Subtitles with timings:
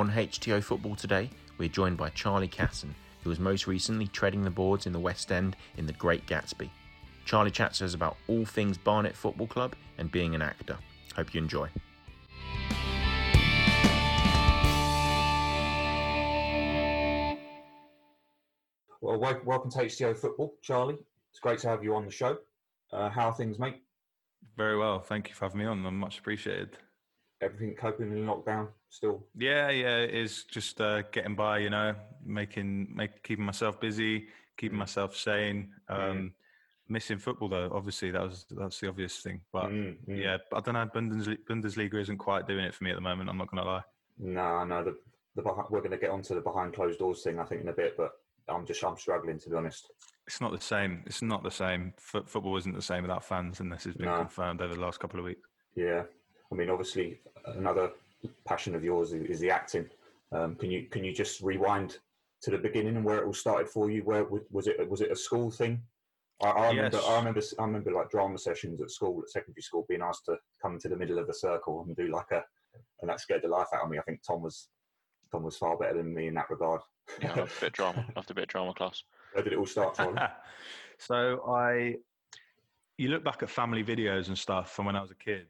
[0.00, 4.48] On HTO Football today, we're joined by Charlie Casson, who was most recently treading the
[4.48, 6.70] boards in the West End in The Great Gatsby.
[7.26, 10.78] Charlie chats to us about all things Barnet Football Club and being an actor.
[11.14, 11.68] Hope you enjoy.
[19.02, 20.96] Well, welcome to HTO Football, Charlie.
[21.30, 22.38] It's great to have you on the show.
[22.90, 23.82] Uh, how are things, mate?
[24.56, 25.00] Very well.
[25.00, 25.84] Thank you for having me on.
[25.84, 26.78] I'm much appreciated.
[27.42, 29.24] Everything coping in lockdown still?
[29.34, 31.94] Yeah, yeah, it is just uh, getting by, you know,
[32.24, 34.26] making, make, keeping myself busy,
[34.58, 34.80] keeping Mm.
[34.80, 35.72] myself sane.
[35.88, 36.32] Um, Mm.
[36.88, 39.40] Missing football though, obviously that was that's the obvious thing.
[39.52, 40.20] But Mm, mm.
[40.22, 40.86] yeah, I don't know.
[40.92, 43.30] Bundesliga, Bundesliga isn't quite doing it for me at the moment.
[43.30, 43.84] I'm not going to lie.
[44.18, 44.82] No, no.
[44.82, 44.98] The,
[45.36, 47.72] the we're going to get onto the behind closed doors thing, I think, in a
[47.72, 47.96] bit.
[47.96, 48.10] But
[48.48, 49.88] I'm just I'm struggling to be honest.
[50.26, 51.04] It's not the same.
[51.06, 51.94] It's not the same.
[51.96, 54.18] Fo- football isn't the same without fans, and this has been No.
[54.18, 55.48] confirmed over the last couple of weeks.
[55.76, 56.02] Yeah,
[56.50, 57.90] I mean, obviously, another
[58.46, 59.88] passion of yours is, is the acting.
[60.32, 61.98] Um, can you can you just rewind
[62.42, 64.02] to the beginning and where it all started for you?
[64.02, 64.88] Where was it?
[64.88, 65.82] Was it a school thing?
[66.42, 66.96] I, I remember.
[66.96, 67.06] Yes.
[67.06, 67.40] I remember.
[67.58, 70.88] I remember like drama sessions at school, at secondary school, being asked to come to
[70.88, 72.42] the middle of the circle and do like a,
[73.00, 73.98] and that scared the life out of me.
[73.98, 74.68] I think Tom was
[75.30, 76.80] Tom was far better than me in that regard.
[77.20, 78.06] Yeah, I loved a bit of drama.
[78.16, 79.02] Loved a bit of drama class.
[79.32, 80.18] Where did it all start from?
[80.98, 81.96] so I,
[82.98, 85.46] you look back at family videos and stuff from when I was a kid,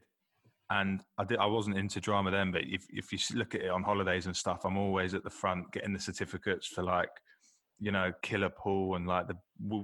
[0.71, 1.37] and I did.
[1.37, 4.35] I wasn't into drama then, but if if you look at it on holidays and
[4.35, 7.09] stuff, I'm always at the front getting the certificates for like,
[7.79, 9.35] you know, killer pool and like the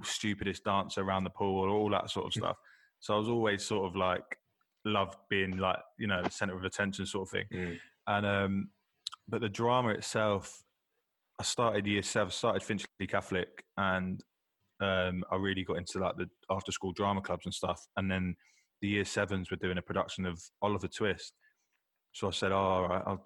[0.03, 2.57] stupidest dancer around the pool, or all that sort of stuff.
[3.01, 4.23] So I was always sort of like
[4.85, 7.45] loved being like you know the center of attention sort of thing.
[7.53, 7.77] Mm.
[8.07, 8.69] And um,
[9.27, 10.63] but the drama itself,
[11.37, 14.23] I started year seven, started Finchley Catholic, and
[14.79, 17.85] um, I really got into like the after school drama clubs and stuff.
[17.97, 18.37] And then
[18.81, 21.33] the year sevens were doing a production of Oliver Twist.
[22.13, 23.25] So I said, oh, all right, I'll,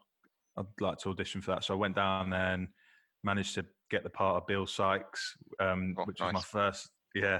[0.58, 1.64] I'd like to audition for that.
[1.64, 2.68] So I went down there and
[3.24, 6.90] managed to get the part of Bill Sikes, um, Oh, which was my first.
[7.16, 7.40] Yeah,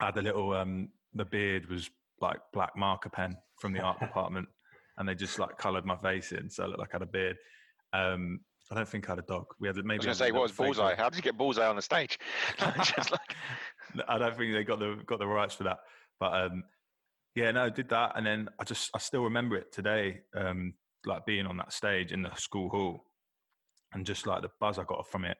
[0.00, 0.52] I had a little.
[0.52, 1.90] Um, the beard was
[2.20, 4.48] like black marker pen from the art department,
[4.98, 7.06] and they just like coloured my face in, so I looked like I had a
[7.06, 7.36] beard.
[7.92, 8.40] Um,
[8.70, 9.46] I don't think I had a dog.
[9.60, 9.92] We had maybe.
[9.92, 10.90] I was going to say, what was Bullseye?
[10.90, 10.98] dog.
[10.98, 12.18] How did you get Bullseye on the stage?
[12.58, 13.36] Just like,
[14.08, 15.78] I don't think they got the got the rights for that.
[16.18, 16.64] But um,
[17.36, 20.72] yeah, no, I did that, and then I just I still remember it today, um,
[21.04, 23.04] like being on that stage in the school hall,
[23.92, 25.36] and just like the buzz I got from it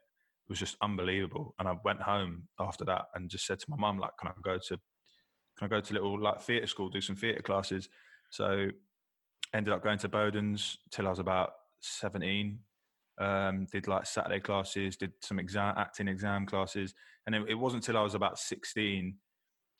[0.48, 1.54] was just unbelievable.
[1.58, 4.32] And I went home after that and just said to my mum, like, can I
[4.42, 4.78] go to
[5.58, 7.88] can I go to little like theatre school, do some theatre classes?
[8.30, 8.68] So
[9.54, 12.60] ended up going to Boden's till I was about seventeen.
[13.18, 16.92] Um, did like Saturday classes, did some exam acting exam classes,
[17.24, 19.16] and it, it wasn't till I was about sixteen,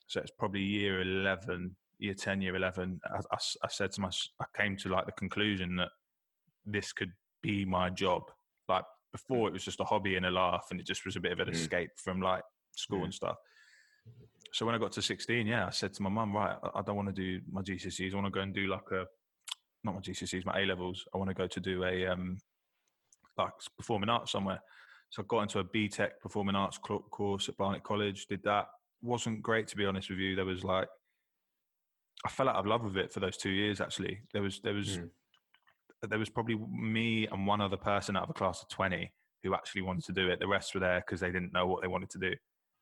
[0.07, 3.01] so it's probably year eleven, year ten, year eleven.
[3.33, 5.91] I said to my, I came to like the conclusion that
[6.65, 7.13] this could
[7.43, 8.23] be my job.
[8.69, 11.21] Like before, it was just a hobby and a laugh, and it just was a
[11.21, 11.53] bit of an Mm.
[11.55, 12.43] escape from like
[12.73, 13.05] school Mm.
[13.05, 13.37] and stuff.
[14.53, 16.83] So when I got to 16, yeah, I said to my mum, right, I- I
[16.83, 18.13] don't want to do my GCSEs.
[18.13, 19.07] I want to go and do like a,
[19.85, 21.07] not my GCSEs, my A levels.
[21.15, 22.39] I want to go to do a, um,
[23.37, 24.61] like performing arts somewhere.
[25.11, 28.69] So I got into a BTEC performing arts course at Barnet College, did that.
[29.03, 30.35] Wasn't great, to be honest with you.
[30.37, 30.89] There was like,
[32.25, 34.21] I fell out of love with it for those two years, actually.
[34.33, 35.11] There was, there was, Mm.
[36.09, 39.13] there was probably me and one other person out of a class of 20
[39.43, 40.41] who actually wanted to do it.
[40.41, 42.35] The rest were there because they didn't know what they wanted to do.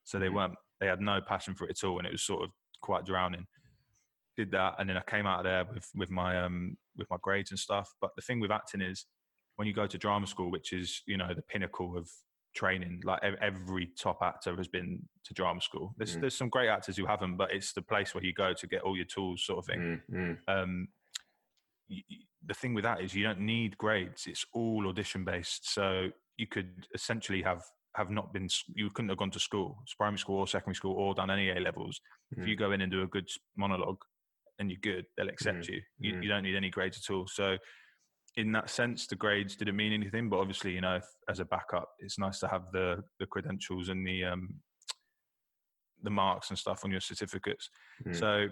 [0.04, 0.34] So they Mhm.
[0.34, 1.98] weren't, they had no passion for it at all.
[1.98, 2.50] And it was sort of
[2.80, 3.46] quite drowning.
[4.36, 4.76] Did that.
[4.78, 7.58] And then I came out of there with, with my, um, with my grades and
[7.58, 7.92] stuff.
[8.00, 9.06] But the thing with acting is
[9.56, 12.10] when you go to drama school, which is, you know, the pinnacle of
[12.54, 15.94] training, like every top actor has been to drama school.
[15.96, 16.20] There's, Mm.
[16.22, 18.82] there's some great actors who haven't, but it's the place where you go to get
[18.82, 20.88] all your tools sort of thing Mm, mm, um,
[21.90, 22.16] y- y-
[22.46, 24.26] the thing with that is you don't need grades.
[24.26, 25.70] It's all audition based.
[25.72, 27.62] So you could essentially have
[27.96, 30.94] have not been you couldn't have gone to school, it's primary school or secondary school,
[30.94, 32.00] or done any A levels.
[32.32, 32.48] If Mm.
[32.48, 34.02] you go in and do a good monologue
[34.58, 35.80] and you're good, they'll accept you.
[35.98, 36.22] You, mm.
[36.22, 37.26] you don't need any grades at all.
[37.28, 37.56] So
[38.36, 40.28] in that sense, the grades didn't mean anything.
[40.28, 43.88] But obviously, you know, if, as a backup, it's nice to have the the credentials
[43.88, 44.54] and the um,
[46.02, 47.70] the marks and stuff on your certificates.
[48.06, 48.16] Mm.
[48.16, 48.48] So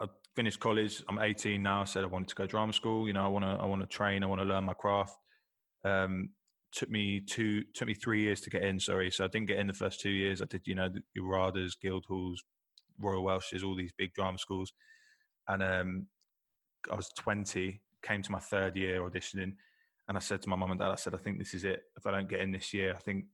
[0.00, 0.06] I
[0.36, 1.02] finished college.
[1.08, 1.82] I'm 18 now.
[1.82, 3.06] I said I wanted to go drama school.
[3.06, 4.22] You know, I want to I want to train.
[4.22, 5.16] I want to learn my craft.
[5.84, 6.30] Um,
[6.72, 8.80] took me two took me three years to get in.
[8.80, 10.42] Sorry, so I didn't get in the first two years.
[10.42, 12.38] I did you know the RADAs, Guildhalls,
[13.00, 14.72] Royal Welshes, all these big drama schools,
[15.46, 16.06] and um,
[16.90, 17.80] I was 20.
[18.02, 19.54] Came to my third year auditioning,
[20.08, 21.82] and I said to my mum and dad, I said, I think this is it.
[21.96, 23.24] If I don't get in this year, I think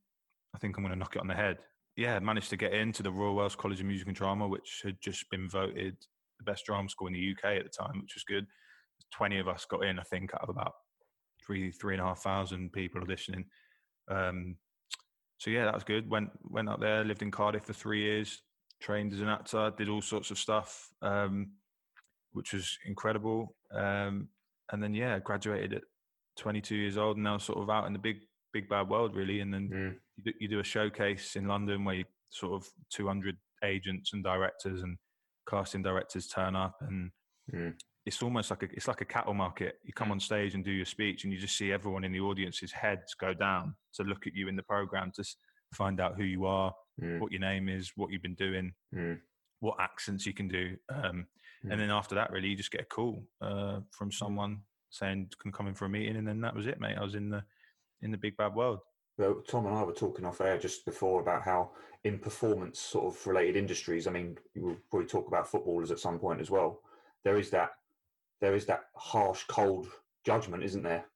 [0.54, 1.58] I think I'm going to knock it on the head.
[1.96, 4.96] Yeah, managed to get into the Royal Welsh College of Music and Drama, which had
[5.00, 5.96] just been voted
[6.38, 8.46] the best drama school in the UK at the time, which was good.
[9.12, 10.72] 20 of us got in, I think, out of about
[11.44, 13.44] three three and a half thousand people auditioning.
[14.08, 14.56] Um,
[15.38, 16.08] so yeah, that was good.
[16.08, 18.42] Went went up there, lived in Cardiff for three years,
[18.80, 21.52] trained as an actor, did all sorts of stuff, um,
[22.32, 23.54] which was incredible.
[23.72, 24.28] Um,
[24.72, 25.82] and then yeah, graduated at
[26.38, 28.16] 22 years old, and now sort of out in the big
[28.52, 29.40] big bad world really.
[29.40, 29.94] And then Mm.
[30.16, 34.22] you, do, you do a showcase in London where you sort of 200 agents and
[34.22, 34.96] directors and
[35.48, 37.10] casting directors turn up, and
[37.52, 37.76] Mm.
[38.06, 39.78] it's almost like a it's like a cattle market.
[39.82, 42.20] You come on stage and do your speech, and you just see everyone in the
[42.20, 45.24] audience's heads go down to look at you in the program to
[45.74, 46.72] find out who you are,
[47.02, 47.18] Mm.
[47.18, 49.20] what your name is, what you've been doing, Mm.
[49.60, 51.26] what accents you can do, um,
[51.64, 51.72] Mm.
[51.72, 55.52] and then after that, really, you just get a call uh, from someone saying, "Can
[55.52, 56.96] come in for a meeting," and then that was it, mate.
[56.98, 57.42] I was in the
[58.02, 58.80] in the big bad world.
[59.16, 61.70] Well, Tom and I were talking off air just before about how
[62.02, 66.18] in performance sort of related industries, I mean, we'll probably talk about footballers at some
[66.18, 66.80] point as well.
[67.22, 67.70] There is that
[68.40, 69.88] there is that harsh, cold
[70.26, 71.06] judgment, isn't there?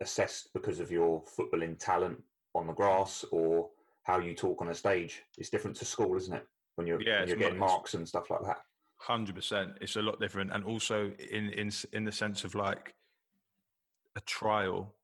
[0.00, 2.20] Assessed because of your footballing talent
[2.54, 3.68] on the grass or
[4.02, 5.22] how you talk on a stage.
[5.38, 6.46] It's different to school, isn't it?
[6.74, 8.62] When you're, Yeah, when you're getting marks and stuff like that.
[9.00, 9.72] Hundred percent.
[9.80, 12.94] It's a lot different, and also in in in the sense of like
[14.16, 14.94] a trial.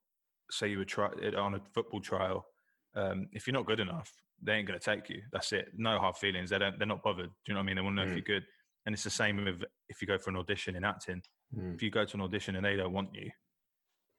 [0.50, 2.46] Say you were try it on a football trial.
[2.94, 4.12] Um, if you're not good enough,
[4.42, 5.22] they ain't going to take you.
[5.32, 5.68] That's it.
[5.74, 6.50] No hard feelings.
[6.50, 6.78] They don't.
[6.78, 7.26] They're not bothered.
[7.30, 7.76] Do you know what I mean?
[7.76, 8.10] They want to know Mm.
[8.18, 8.46] if you're good.
[8.84, 11.22] And it's the same with if you go for an audition in acting.
[11.56, 11.74] Mm.
[11.74, 13.30] If you go to an audition and they don't want you,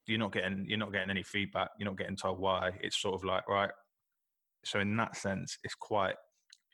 [0.07, 1.69] you're not getting you're not getting any feedback.
[1.77, 2.71] You're not getting told why.
[2.81, 3.71] It's sort of like right.
[4.65, 6.15] So in that sense, it's quite.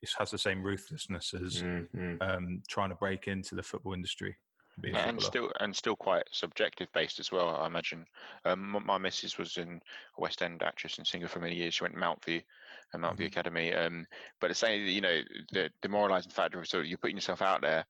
[0.04, 2.22] It has the same ruthlessness as Mm, mm.
[2.22, 4.36] um, trying to break into the football industry.
[4.82, 7.56] be and still and still quite subjective based as well.
[7.56, 8.06] I imagine.
[8.44, 9.80] Um, m- my missus was in
[10.18, 11.76] a West End actress and singer for many years.
[11.76, 12.44] She went to Mountview,
[12.92, 13.74] and Mountview Academy.
[13.74, 14.06] Um,
[14.42, 15.22] but to say that you know
[15.54, 17.86] the demoralising factor of sort of you're putting yourself out there,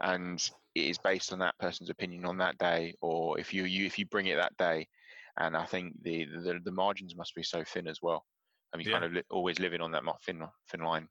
[0.00, 0.40] and
[0.74, 3.98] it is based on that person's opinion on that day, or if you you if
[3.98, 4.88] you bring it that day,
[5.36, 8.24] and I think the the, the margins must be so thin as well.
[8.72, 8.92] I mean, Yeah.
[8.94, 11.08] kind of li- always living on that thin thin line.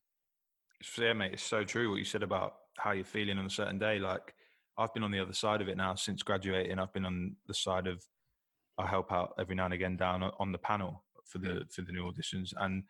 [0.97, 3.79] Yeah, mate, it's so true what you said about how you're feeling on a certain
[3.79, 3.99] day.
[3.99, 4.35] Like,
[4.77, 6.77] I've been on the other side of it now since graduating.
[6.79, 8.03] I've been on the side of
[8.77, 11.91] I help out every now and again down on the panel for the for the
[11.91, 12.83] new auditions, and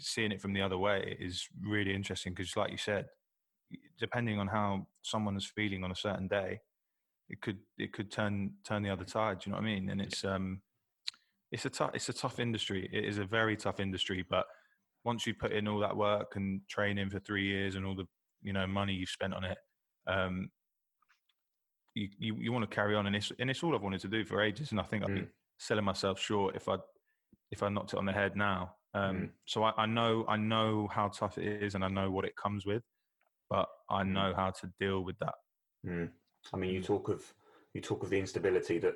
[0.00, 3.06] seeing it from the other way is really interesting because, like you said,
[3.98, 6.60] depending on how someone is feeling on a certain day,
[7.28, 9.40] it could it could turn turn the other tide.
[9.40, 9.90] Do you know what I mean?
[9.90, 10.62] And it's um,
[11.52, 12.88] it's a tough it's a tough industry.
[12.92, 14.46] It is a very tough industry, but
[15.04, 18.06] once you put in all that work and training for three years and all the
[18.42, 19.58] you know money you've spent on it,
[20.06, 20.50] um,
[21.94, 24.08] you you, you want to carry on, and it's and it's all I've wanted to
[24.08, 24.70] do for ages.
[24.70, 25.28] And I think I've been
[25.58, 26.76] selling myself short if I
[27.50, 28.74] if I knocked it on the head now.
[28.94, 29.30] Um, Mm.
[29.46, 32.36] So I, I know I know how tough it is, and I know what it
[32.36, 32.82] comes with,
[33.50, 34.12] but I Mm.
[34.12, 35.34] know how to deal with that.
[35.86, 36.10] Mm.
[36.52, 36.86] I mean, you Mm.
[36.86, 37.34] talk of
[37.74, 38.94] you talk of the instability that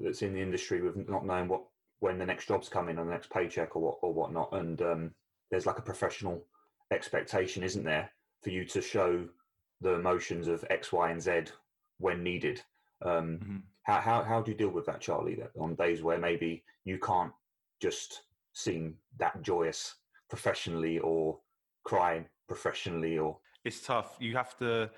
[0.00, 1.64] that's in the industry with not knowing what
[2.00, 5.10] when the next job's coming or the next paycheck or what or whatnot, and um,
[5.50, 6.44] there's like a professional
[6.90, 8.10] expectation, isn't there,
[8.42, 9.26] for you to show
[9.80, 11.44] the emotions of X, Y, and Z
[11.98, 12.62] when needed.
[13.02, 13.62] Um, Mhm.
[13.82, 15.36] how, how how do you deal with that, Charlie?
[15.36, 17.32] That on days where maybe you can't
[17.80, 18.22] just
[18.52, 19.96] seem that joyous
[20.28, 21.40] professionally or
[21.84, 24.16] crying professionally or it's tough.
[24.20, 24.90] You have to.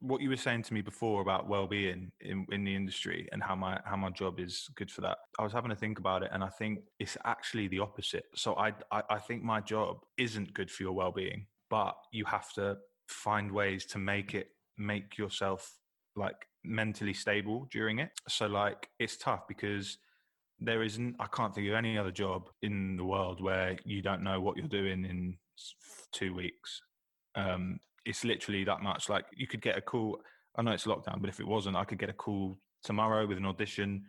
[0.00, 3.54] What you were saying to me before about well-being in, in the industry and how
[3.54, 5.18] my how my job is good for that.
[5.38, 8.24] I was having to think about it, and I think it's actually the opposite.
[8.34, 12.52] So I I, I think my job isn't good for your well-being, but you have
[12.54, 12.76] to
[13.08, 15.78] find ways to make it make yourself
[16.16, 18.10] like mentally stable during it.
[18.28, 19.98] So like it's tough because
[20.60, 24.22] there isn't I can't think of any other job in the world where you don't
[24.22, 25.36] know what you're doing in
[26.12, 26.80] two weeks
[27.34, 29.08] um, it's literally that much.
[29.08, 30.18] Like you could get a call.
[30.56, 33.38] I know it's lockdown, but if it wasn't, I could get a call tomorrow with
[33.38, 34.04] an audition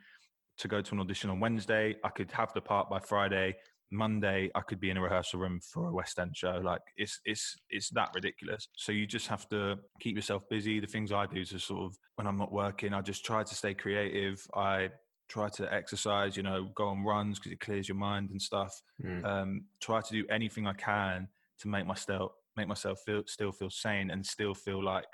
[0.58, 1.96] to go to an audition on Wednesday.
[2.04, 3.56] I could have the part by Friday.
[3.92, 6.60] Monday, I could be in a rehearsal room for a West End show.
[6.64, 8.68] Like it's it's it's that ridiculous.
[8.76, 10.80] So you just have to keep yourself busy.
[10.80, 13.56] The things I do to sort of when I'm not working, I just try to
[13.56, 14.46] stay creative.
[14.56, 14.90] I
[15.30, 16.36] try to exercise.
[16.36, 18.74] You know, go on runs because it clears your mind and stuff
[19.04, 21.28] Mm, um, try to do anything I can
[21.60, 25.06] to make myself make myself feel still feel sane and still feel like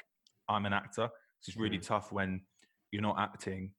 [0.47, 1.09] I'm an actor.
[1.47, 1.87] It's really Mm.
[1.87, 2.41] tough when
[2.91, 3.73] you're not acting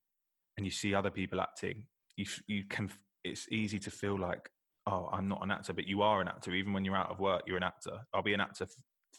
[0.57, 1.87] and you see other people acting.
[2.17, 2.91] You you can
[3.25, 4.51] it's easy to feel like
[4.87, 6.53] oh I'm not an actor, but you are an actor.
[6.53, 8.01] Even when you're out of work, you're an actor.
[8.13, 8.71] I'll be an actor f-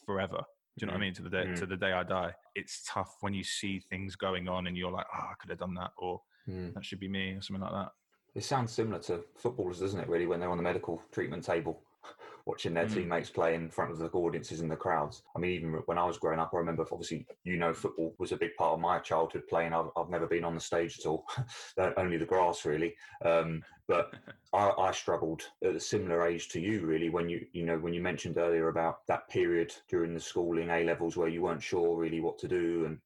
[0.06, 0.44] forever.
[0.78, 1.06] Do you know what I Mm.
[1.06, 1.14] mean?
[1.14, 1.56] To the day Mm.
[1.60, 2.34] to the day I die.
[2.56, 5.60] It's tough when you see things going on and you're like, oh, I could have
[5.60, 6.74] done that, or mm.
[6.74, 7.92] that should be me, or something like that.
[8.36, 10.10] It sounds similar to footballers, doesn't it?
[10.10, 11.86] Really, when they're on the medical treatment table,
[12.46, 12.94] watching their Mm.
[12.94, 15.24] teammates play in front of the audiences and the crowds.
[15.36, 18.32] I mean, even when I was growing up, I remember obviously, you know, football was
[18.34, 19.74] a big part of my childhood playing.
[19.74, 21.26] I've, I've never been on the stage at all,
[21.98, 22.96] only the grass really.
[23.24, 24.14] Um, but
[24.54, 27.10] I, I struggled at a similar age to you, really.
[27.10, 30.84] When you, you know, when you mentioned earlier about that period during the schooling A
[30.84, 33.00] levels where you weren't sure really what to do, and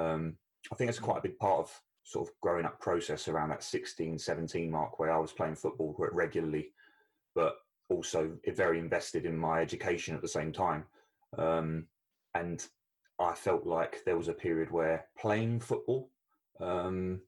[0.00, 0.36] um,
[0.72, 3.62] I think it's quite a big part of sort of growing up process around that
[3.64, 6.70] 16, 17 mark where I was playing football regularly,
[7.34, 7.56] but
[7.90, 10.84] also very invested in my education at the same time.
[11.36, 11.86] Um,
[12.34, 12.66] and
[13.20, 16.10] I felt like there was a period where playing football
[16.60, 17.20] um,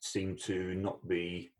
[0.00, 1.52] seemed to not be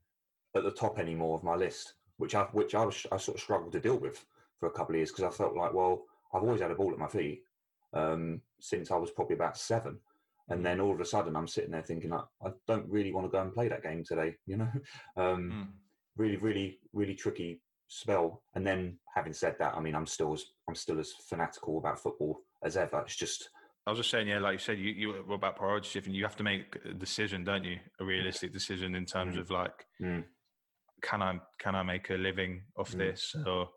[0.57, 3.43] at the top anymore of my list, which I which I was I sort of
[3.43, 4.25] struggled to deal with
[4.59, 6.93] for a couple of years because I felt like, well, I've always had a ball
[6.93, 7.43] at my feet
[7.93, 9.99] um, since I was probably about seven,
[10.49, 13.27] and then all of a sudden I'm sitting there thinking, I, I don't really want
[13.27, 14.71] to go and play that game today, you know.
[15.17, 15.69] Um, Mm.
[16.17, 18.43] Really, really, really tricky spell.
[18.55, 21.99] And then, having said that, I mean, I'm still as I'm still as fanatical about
[21.99, 23.01] football as ever.
[23.01, 23.49] It's just
[23.87, 26.13] I was just saying, yeah, like you said, you, you were about priority shifting.
[26.13, 27.79] You have to make a decision, don't you?
[28.01, 29.41] A realistic decision in terms Mm.
[29.41, 30.25] of like, Mm.
[31.03, 32.99] can I can I make a living off Mm.
[32.99, 33.71] this, or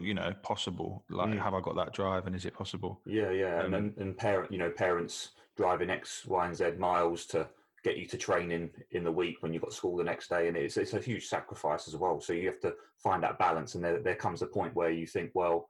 [0.00, 1.04] you know, possible?
[1.10, 1.42] Like, Mm.
[1.42, 3.02] have I got that drive, and is it possible?
[3.04, 6.72] Yeah, yeah, and Um, and, and parent, you know, parents driving X, Y, and Z
[6.78, 7.48] miles to
[7.82, 10.56] get you to training in the week when you've got school the next day, and
[10.56, 12.20] it's it's a huge sacrifice as well.
[12.20, 15.06] So you have to find that balance, and there there comes a point where you
[15.06, 15.68] think, well,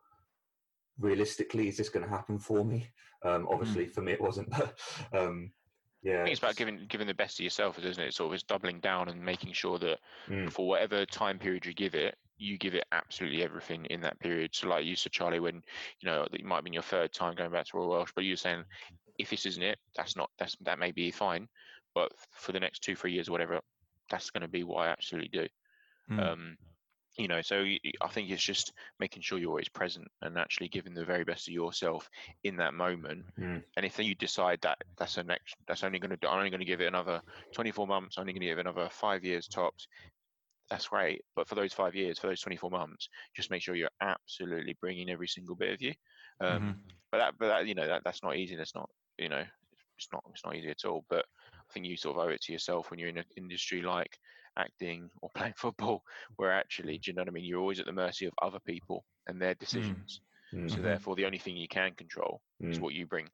[0.98, 2.88] realistically, is this going to happen for me?
[3.24, 4.50] Um, obviously, for me, it wasn't.
[4.58, 4.74] But
[5.12, 5.52] um,
[6.02, 8.14] yeah, I think it's about giving giving the best of yourself, isn't it?
[8.14, 9.98] Sort of it's doubling down and making sure that
[10.28, 10.50] Mm.
[10.52, 14.54] for whatever time period you give it, you give it absolutely everything in that period.
[14.54, 17.12] So like you said, Charlie, when you know that it might have been your third
[17.12, 18.64] time going back to Royal Welsh, but you're saying
[19.18, 21.48] if this isn't it, that's not that's that may be fine,
[21.94, 23.60] but for the next two three years or whatever,
[24.10, 25.48] that's going to be what I absolutely do.
[26.10, 26.32] Mm.
[26.32, 26.56] Um,
[27.16, 27.64] you know, so
[28.00, 31.48] i think it's just making sure you're always present and actually giving the very best
[31.48, 32.08] of yourself
[32.44, 33.24] in that moment.
[33.38, 33.62] Mm.
[33.76, 36.60] And if you decide that that's a next, that's only going to, I'm only going
[36.60, 37.20] to give it another
[37.52, 39.88] 24 months, i'm only going to give it another five years tops.
[40.70, 43.88] That's great, but for those five years, for those 24 months, just make sure you're
[44.00, 45.94] absolutely bringing every single bit of you.
[46.40, 46.76] Um, Mhm.
[47.10, 48.54] But that, but that, you know, that that's not easy.
[48.54, 49.44] That's not, you know,
[50.00, 51.04] it's not, it's not easy at all.
[51.10, 53.82] But I think you sort of owe it to yourself when you're in an industry
[53.82, 54.18] like
[54.58, 56.02] acting or playing football,
[56.36, 57.44] where actually, do you know what I mean?
[57.44, 60.20] You're always at the mercy of other people and their decisions.
[60.54, 60.70] Mm.
[60.70, 62.82] So therefore, the only thing you can control is Mm.
[62.82, 63.28] what you bring.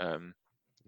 [0.00, 0.34] Um,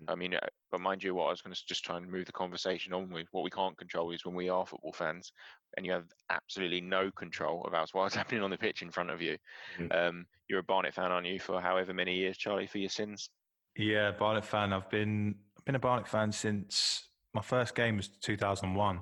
[0.09, 0.41] I mean, uh,
[0.71, 3.11] but mind you, what I was going to just try and move the conversation on
[3.11, 5.33] with what we can't control is when we are football fans,
[5.77, 9.23] and you have absolutely no control about what's happening on the pitch in front of
[9.23, 9.37] you.
[9.79, 10.09] Mm.
[10.09, 13.31] Um, you're a Barnet fan, aren't you, for however many years, Charlie, for your sins?
[13.77, 14.73] Yeah, Barnet fan.
[14.73, 19.01] I've been I've been a Barnet fan since my first game was 2001.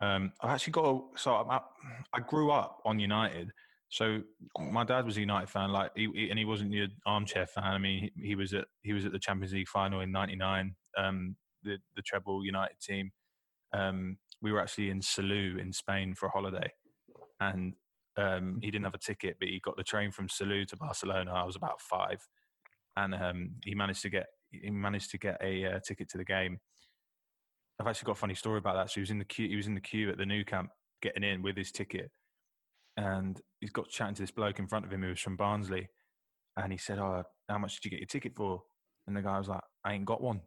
[0.00, 1.60] Um, I've actually got a, so I,
[2.12, 3.50] I grew up on United.
[3.88, 4.22] So
[4.58, 7.64] my dad was a United fan, like he, he- and he wasn't your armchair fan.
[7.64, 10.74] I mean, he, he was at he was at the Champions League final in '99,
[10.96, 13.10] um, the the treble United team.
[13.72, 16.72] Um, we were actually in Salou in Spain for a holiday,
[17.40, 17.74] and
[18.16, 21.32] um, he didn't have a ticket, but he got the train from Salou to Barcelona.
[21.32, 22.26] I was about five,
[22.96, 26.24] and um, he managed to get he managed to get a uh, ticket to the
[26.24, 26.58] game.
[27.80, 28.90] I've actually got a funny story about that.
[28.90, 29.48] So he was in the queue.
[29.48, 30.70] He was in the queue at the Nou Camp,
[31.00, 32.10] getting in with his ticket,
[32.96, 35.88] and he's got chatting to this bloke in front of him who was from Barnsley,
[36.56, 38.62] and he said, "Oh, how much did you get your ticket for?"
[39.06, 40.40] And the guy was like, "I ain't got one."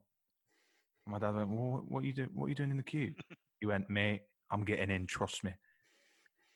[1.05, 2.29] And my dad went, well, what, "What are you doing?
[2.33, 3.13] What are you doing in the queue?"
[3.59, 4.21] he went, "Mate,
[4.51, 5.07] I'm getting in.
[5.07, 5.51] Trust me."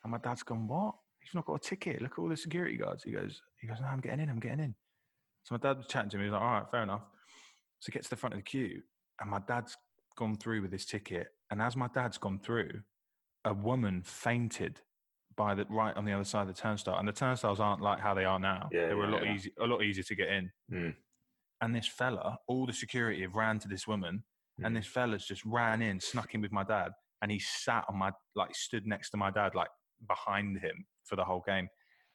[0.03, 0.95] And my dad's gone, "What?
[1.21, 2.01] You've not got a ticket?
[2.01, 4.29] Look at all the security guards." He goes, "He goes, no, I'm getting in.
[4.29, 4.75] I'm getting in."
[5.43, 6.23] So my dad was chatting to me.
[6.23, 7.03] He was like, "All right, fair enough."
[7.79, 8.81] So he gets to the front of the queue,
[9.19, 9.77] and my dad's
[10.15, 11.27] gone through with his ticket.
[11.49, 12.81] And as my dad's gone through,
[13.45, 14.81] a woman fainted
[15.35, 16.99] by the right on the other side of the turnstile.
[16.99, 18.67] And the turnstiles aren't like how they are now.
[18.71, 19.33] Yeah, they were a lot yeah.
[19.33, 20.51] easy, a lot easier to get in.
[20.71, 20.95] Mm.
[21.61, 24.23] And this fella, all the security have ran to this woman,
[24.63, 24.79] and Mm.
[24.79, 26.91] this fella's just ran in, snuck in with my dad,
[27.21, 29.69] and he sat on my like stood next to my dad, like
[30.07, 31.69] behind him for the whole game.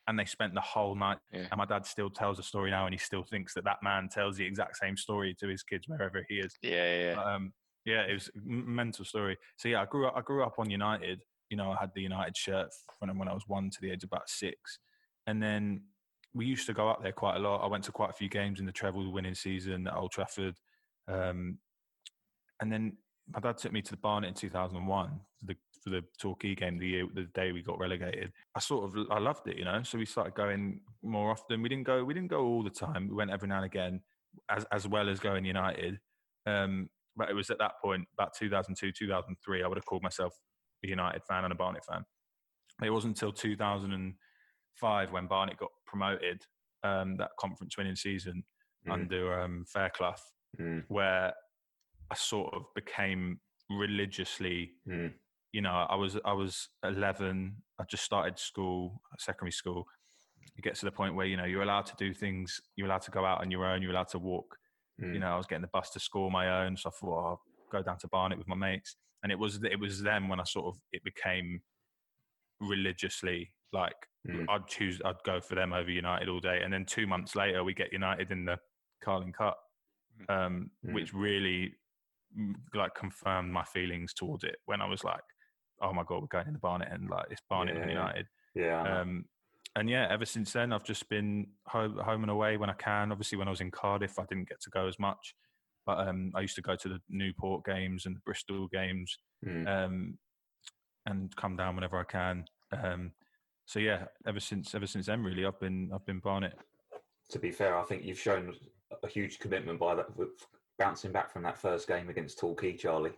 [0.07, 1.19] And they spent the whole night.
[1.33, 1.47] Yeah.
[1.51, 4.09] And my dad still tells the story now, and he still thinks that that man
[4.09, 6.55] tells the exact same story to his kids wherever he is.
[6.63, 7.15] Yeah, yeah.
[7.15, 7.53] But, um,
[7.85, 9.37] yeah, it was mental story.
[9.57, 10.15] So yeah, I grew up.
[10.17, 11.23] I grew up on United.
[11.51, 12.69] You know, I had the United shirt
[12.99, 14.79] when when I was one to the age of about six,
[15.27, 15.83] and then
[16.35, 17.63] we used to go up there quite a lot.
[17.63, 20.57] I went to quite a few games in the treble winning season at Old Trafford,
[21.09, 21.59] um,
[22.61, 22.97] and then
[23.33, 26.89] my dad took me to the Barnet in 2001 the for the Torquay game the
[26.89, 28.33] year the day we got relegated.
[28.57, 29.83] I sort of I loved it, you know.
[29.83, 31.61] So we started going more often.
[31.63, 33.09] We didn't go we didn't go all the time.
[33.09, 34.01] We went every now and again,
[34.49, 35.99] as as well as going United.
[36.47, 40.35] Um, but it was at that point, about 2002, 2003, I would have called myself
[40.85, 42.05] a United fan and a Barnet fan.
[42.83, 46.43] It wasn't until 2005 when Barnet got promoted,
[46.83, 48.43] um, that conference winning season
[48.87, 48.93] Mm.
[48.93, 50.17] under um, Fairclough,
[50.61, 50.85] Mm.
[50.89, 51.33] where
[52.11, 55.15] I sort of became religiously Mm.
[55.55, 57.55] You know, I was I was 11.
[57.79, 59.87] I just started school, secondary school.
[60.59, 62.61] It gets to the point where you know you're allowed to do things.
[62.75, 63.81] You're allowed to go out on your own.
[63.81, 64.57] You're allowed to walk.
[65.01, 65.15] Mm.
[65.15, 67.19] You know, I was getting the bus to school on my own, so I thought
[67.19, 68.97] oh, I'll go down to Barnet with my mates.
[69.23, 71.61] And it was it was then when I sort of it became
[72.61, 73.95] religiously like
[74.27, 74.47] Mm.
[74.49, 76.63] I'd choose I'd go for them over United all day.
[76.65, 78.59] And then two months later, we get United in the
[79.03, 79.59] Carling Cup,
[80.31, 80.95] um, Mm.
[80.95, 81.75] which really
[82.37, 85.21] mm, like confirmed my feelings towards it when I was like,
[85.85, 87.97] oh my god, we're going in the Barnet and like it's Barnet and Yeah.
[87.97, 88.27] United.
[88.55, 89.01] Yeah.
[89.01, 89.27] Um,
[89.77, 93.11] and yeah, ever since then, I've just been home, home and away when I can.
[93.11, 95.35] Obviously, when I was in Cardiff, I didn't get to go as much,
[95.85, 99.67] but um, I used to go to the Newport games and the Bristol games, Mm.
[99.69, 100.19] um,
[101.07, 102.47] and come down whenever I can.
[102.73, 103.13] Um,
[103.67, 106.57] so yeah, ever since ever since then, really, I've been I've been Barnet.
[107.31, 108.55] to be fair, I think you've shown
[109.03, 110.07] a huge commitment by that
[110.79, 113.13] bouncing back from that first game against Torquay, Charlie.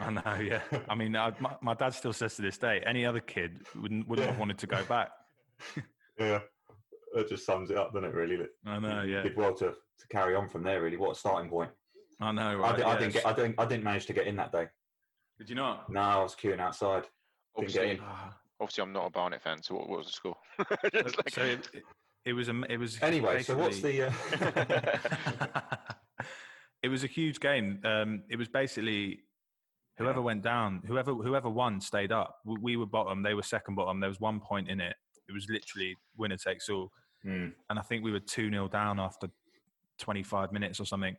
[0.00, 0.60] I know, yeah.
[0.88, 4.08] I mean, I, my, my dad still says to this day, any other kid wouldn't
[4.08, 5.10] wouldn't have wanted to go back.
[6.18, 6.38] Yeah,
[7.14, 8.14] that just sums it up, doesn't it?
[8.14, 9.20] Really, I know, yeah.
[9.20, 10.80] did well to, to carry on from there.
[10.80, 11.70] Really, what a starting point.
[12.22, 12.76] I know, I, right?
[12.78, 14.68] di- I didn't get, I didn't, I didn't manage to get in that day.
[15.38, 15.90] Did you not?
[15.90, 17.04] No, I was queuing outside.
[17.58, 18.00] Didn't get Obviously, in.
[18.60, 19.62] Obviously, I'm not a Barnet fan.
[19.62, 20.36] So what, what was the score?
[20.58, 20.64] Uh,
[20.94, 21.82] like- so it, it,
[22.24, 24.08] it was a it was Anyway, so what's the?
[24.08, 25.60] Uh...
[26.82, 27.80] it was a huge game.
[27.84, 29.20] Um, it was basically
[29.98, 32.36] whoever went down, whoever whoever won stayed up.
[32.44, 34.00] We, we were bottom, they were second bottom.
[34.00, 34.94] There was one point in it.
[35.28, 36.92] It was literally winner takes all,
[37.24, 37.48] Hmm.
[37.70, 39.28] and I think we were two 0 down after
[39.98, 41.16] 25 minutes or something.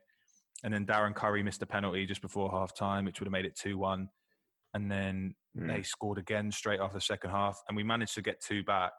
[0.63, 3.46] And then Darren Currie missed a penalty just before half time, which would have made
[3.46, 4.10] it 2 1.
[4.74, 5.67] And then Hmm.
[5.67, 7.62] they scored again straight after the second half.
[7.67, 8.91] And we managed to get two back.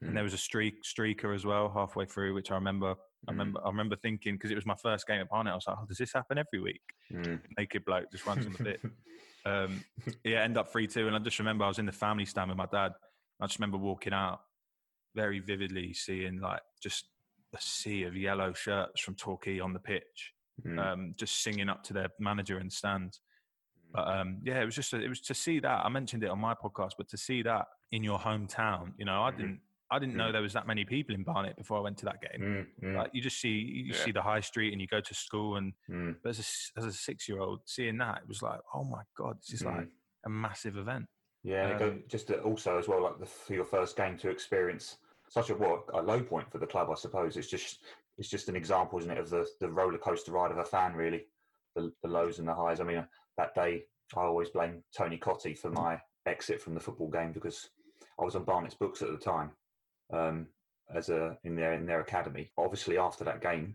[0.00, 2.90] And there was a streak streaker as well halfway through, which I remember.
[3.26, 3.38] I Hmm.
[3.40, 3.60] remember.
[3.64, 5.52] I remember thinking because it was my first game at Barnet.
[5.52, 7.36] I was like, "Oh, does this happen every week?" Hmm.
[7.58, 8.80] Naked bloke just runs on the bit.
[9.44, 9.82] Um,
[10.24, 12.50] yeah, end up three two, and I just remember I was in the family stand
[12.50, 12.92] with my dad.
[13.40, 14.42] I just remember walking out
[15.14, 17.06] very vividly, seeing like just
[17.54, 20.34] a sea of yellow shirts from Torquay on the pitch,
[20.64, 20.78] Hmm.
[20.78, 23.20] um, just singing up to their manager in the stands.
[23.92, 25.86] But um, yeah, it was just it was to see that.
[25.86, 29.22] I mentioned it on my podcast, but to see that in your hometown, you know,
[29.22, 29.36] I Mhm.
[29.36, 30.32] didn't I didn't know Mhm.
[30.32, 32.66] there was that many people in Barnet before I went to that game.
[32.80, 32.86] Hmm.
[32.86, 32.96] Hmm.
[32.96, 34.04] Like you just see you Yeah.
[34.04, 36.12] see the high street and you go to school and Hmm.
[36.22, 39.02] but as a, as a six year old seeing that it was like oh my
[39.16, 39.88] god this is like
[40.24, 41.06] a massive event
[41.44, 44.18] Yeah, and go, Um, just to- also as well, like the, for your first game
[44.18, 44.98] to experience
[45.28, 47.36] such a what a low point for the club, I suppose.
[47.36, 47.84] It's just
[48.18, 50.94] it's just an example, isn't it, of the the roller coaster ride of a fan,
[50.96, 51.28] really,
[51.76, 52.80] the, the lows and the highs.
[52.80, 57.08] I mean, that day I always blame Tony Cottee for my exit from the football
[57.08, 57.70] game because
[58.20, 59.52] I was on Barnet's books at the time,
[60.12, 60.46] um,
[60.94, 62.50] as a in their in their academy.
[62.56, 63.74] Obviously, after that game,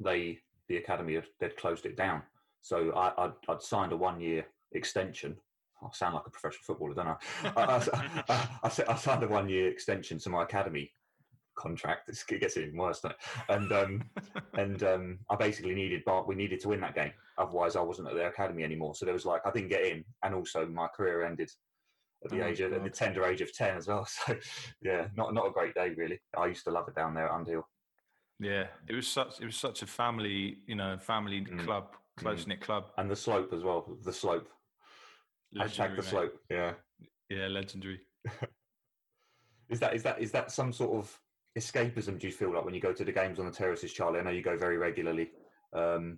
[0.00, 2.22] they the academy had they'd closed it down.
[2.60, 5.36] So I, I'd, I'd signed a one year extension.
[5.82, 7.16] I sound like a professional footballer, don't I?
[7.56, 10.92] I, I, I, I, signed a one year extension to my academy
[11.56, 12.08] contract.
[12.08, 13.52] It's, it gets even worse, doesn't it?
[13.52, 14.04] And um,
[14.54, 16.26] and um, I basically needed Bart.
[16.26, 18.94] We needed to win that game, otherwise I wasn't at their academy anymore.
[18.94, 21.50] So there was like I didn't get in, and also my career ended
[22.24, 24.06] at the Oh, age of at the tender age of ten as well.
[24.26, 24.36] So
[24.82, 26.20] yeah, not not a great day really.
[26.36, 27.66] I used to love it down there at Underhill.
[28.40, 31.64] yeah it was such it was such a family you know family Mm.
[31.64, 33.96] club close knit club and the slope as well.
[34.04, 34.48] The slope.
[35.56, 36.10] Hashtag Legendary, the mate.
[36.10, 36.40] slope.
[36.50, 36.72] Yeah.
[37.30, 38.00] yeah legendary
[39.70, 41.20] Is that is that is that some sort of
[41.58, 42.18] escapism?
[42.18, 44.18] Do you feel like when you go to the games on the terraces, Charlie?
[44.18, 45.30] I know you go very regularly.
[45.74, 46.16] Um,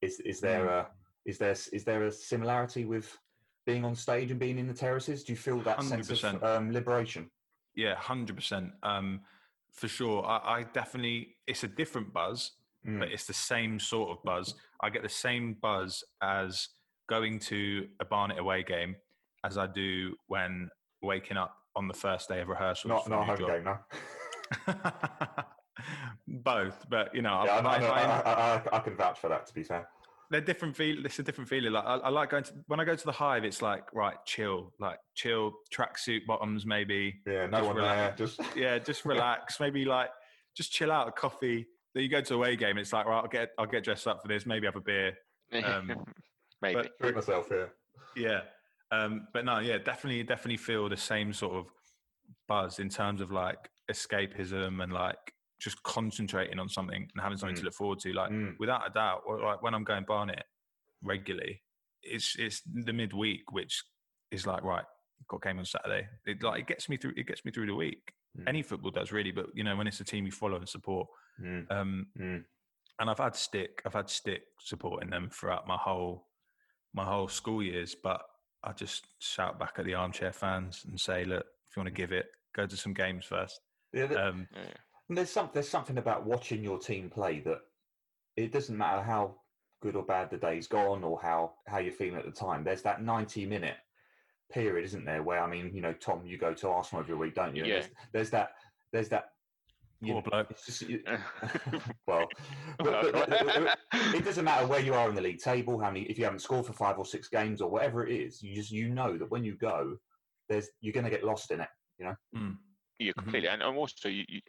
[0.00, 0.70] is is there Mm.
[0.80, 0.90] a
[1.24, 3.16] is there is there a similarity with
[3.66, 5.22] being on stage and being in the terraces?
[5.24, 7.30] Do you feel that sense of um, liberation?
[7.74, 9.20] yeah 100% um
[9.72, 12.52] for sure I, I definitely it's a different buzz
[12.86, 12.98] Mm.
[12.98, 16.68] but it's the same sort of buzz i get the same buzz as
[17.08, 18.96] going to a barnet away game
[19.44, 20.68] as i do when
[21.00, 22.88] waking up on the first day of rehearsal.
[22.88, 23.48] Not not home job.
[23.48, 23.78] game, no.
[26.26, 29.18] both but you know Yeah, I, if I, I- I- I, I, I can vouch
[29.20, 29.46] for that.
[29.46, 29.88] To be fair,
[30.32, 32.84] they're different feel it's a different feeling like I, I like going to when i
[32.84, 37.58] go to the hive it's like right chill like chill tracksuit bottoms maybe yeah, no
[37.58, 38.18] Just one relax.
[38.18, 38.26] there.
[38.26, 40.10] Just yeah just relax maybe like
[40.56, 43.20] just chill out a coffee then you go to a away game it's like right
[43.20, 45.12] i'll get i'll get dressed up for this maybe have a beer
[45.64, 45.92] um,
[46.62, 46.88] Maybe.
[47.00, 47.70] treat myself here.
[48.16, 48.40] yeah
[48.90, 51.66] um but no yeah definitely definitely feel the same sort of
[52.48, 55.18] buzz in terms of like escapism and like
[55.62, 57.64] just concentrating on something and having something to Mm.
[57.66, 58.58] look forward to like Mm.
[58.58, 60.44] without a doubt or, like when i'm going barnet
[61.02, 61.62] regularly
[62.02, 63.82] it's it's the midweek which
[64.30, 64.84] is like right
[65.28, 67.74] got game on saturday it like it gets me through it gets me through the
[67.74, 68.48] week Mm.
[68.48, 71.06] Any football does really, but you know when it's a team you follow and support.
[71.38, 71.70] Mm.
[71.70, 72.42] Um, Mm.
[72.98, 76.30] and I've had stick, I've had stick supporting them throughout my whole
[76.94, 77.94] my whole school years.
[77.94, 78.22] But
[78.64, 82.00] I just shout back at the armchair fans and say, look, if you want to
[82.02, 82.24] give it,
[82.56, 83.60] go to some games first.
[83.92, 84.74] Yeah, th- Um, Yeah, yeah.
[85.12, 87.58] And there's some there's something about watching your team play that
[88.38, 89.34] it doesn't matter how
[89.82, 92.64] good or bad the day's gone or how how you're feeling at the time.
[92.64, 93.76] There's that 90 minute
[94.50, 95.22] period, isn't there?
[95.22, 97.66] Where I mean, you know, Tom, you go to Arsenal every week, don't you?
[97.66, 97.80] Yeah.
[97.80, 98.48] There's, there's that
[98.90, 99.24] there's that.
[100.00, 100.50] you Poor know, bloke.
[100.50, 101.02] It's just, you,
[102.06, 102.26] well,
[102.78, 103.78] but, but- but-
[104.14, 106.40] it doesn't matter where you are in the league table, how many if you haven't
[106.40, 109.30] scored for five or six games or whatever it is, you just you know that
[109.30, 109.98] when you go,
[110.48, 111.68] there's you're going to get lost in it.
[111.98, 112.14] You know.
[112.34, 112.56] Mm,
[112.98, 113.22] Yeah, Mhm.
[113.24, 113.48] completely.
[113.50, 114.40] And, and also, you, you,